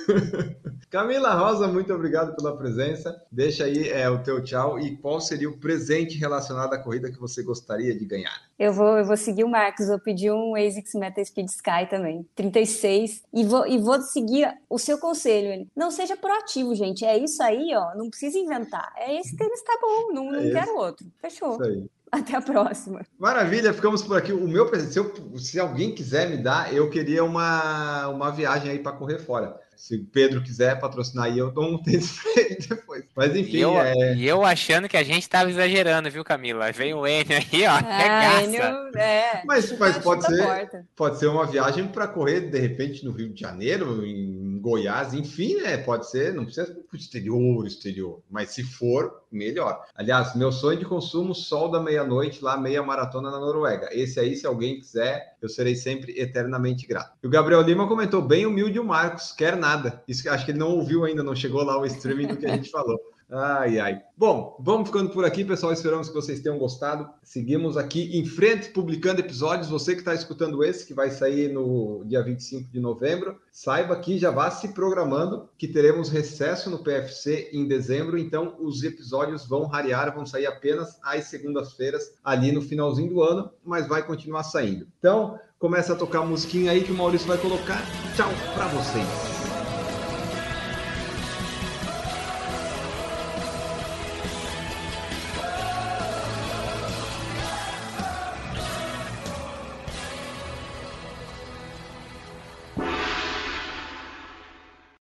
[0.90, 3.22] Camila Rosa, muito obrigado pela presença.
[3.32, 7.20] Deixa aí é, o teu tchau e qual seria o presente relacionado à corrida que
[7.20, 8.42] você gostaria de ganhar?
[8.58, 12.26] Eu vou, eu vou seguir o Marcos, vou pedir um ASICS Meta Speed Sky também,
[12.36, 15.68] 36, e vou, e vou seguir o seu conselho.
[15.76, 17.06] Não seja proativo, gente.
[17.06, 17.96] É isso aí, ó.
[17.96, 18.92] Não precisa inventar.
[18.98, 21.06] É esse tênis tá bom, não, não é quero outro.
[21.22, 21.54] Fechou.
[21.54, 21.90] Isso aí.
[22.12, 23.06] Até a próxima.
[23.18, 24.32] Maravilha, ficamos por aqui.
[24.32, 28.72] O meu presente, se, eu, se alguém quiser me dar, eu queria uma, uma viagem
[28.72, 32.42] aí para correr fora se o Pedro quiser patrocinar aí, eu dou um tênis pra
[32.42, 33.06] ele depois.
[33.16, 33.58] Mas enfim.
[33.58, 34.14] E eu, é...
[34.14, 36.70] e eu achando que a gente tava exagerando, viu, Camila?
[36.74, 37.80] Vem o Enio aí, ó.
[37.88, 38.62] Ah, Enio,
[38.98, 43.30] é, mas mas pode ser, pode ser uma viagem para correr, de repente, no Rio
[43.30, 45.78] de Janeiro, em Goiás, enfim, né?
[45.78, 49.86] Pode ser, não precisa para exterior, exterior, mas se for, melhor.
[49.96, 53.90] Aliás, meu sonho de consumo, sol da meia-noite, lá, meia maratona na Noruega.
[53.92, 57.18] Esse aí, se alguém quiser, eu serei sempre eternamente grato.
[57.22, 60.04] E o Gabriel Lima comentou, bem humilde o Marcos, quer nada.
[60.08, 62.56] Isso acho que ele não ouviu ainda, não chegou lá o streaming do que a
[62.56, 63.00] gente falou.
[63.32, 64.02] Ai, ai.
[64.18, 65.72] Bom, vamos ficando por aqui, pessoal.
[65.72, 67.08] Esperamos que vocês tenham gostado.
[67.24, 69.70] Seguimos aqui em frente, publicando episódios.
[69.70, 74.18] Você que está escutando esse, que vai sair no dia 25 de novembro, saiba que
[74.18, 78.18] já vá se programando que teremos recesso no PFC em dezembro.
[78.18, 83.52] Então, os episódios vão rarear, vão sair apenas às segundas-feiras, ali no finalzinho do ano,
[83.64, 84.88] mas vai continuar saindo.
[84.98, 87.84] Então, começa a tocar a musiquinha aí que o Maurício vai colocar.
[88.16, 89.29] Tchau para vocês.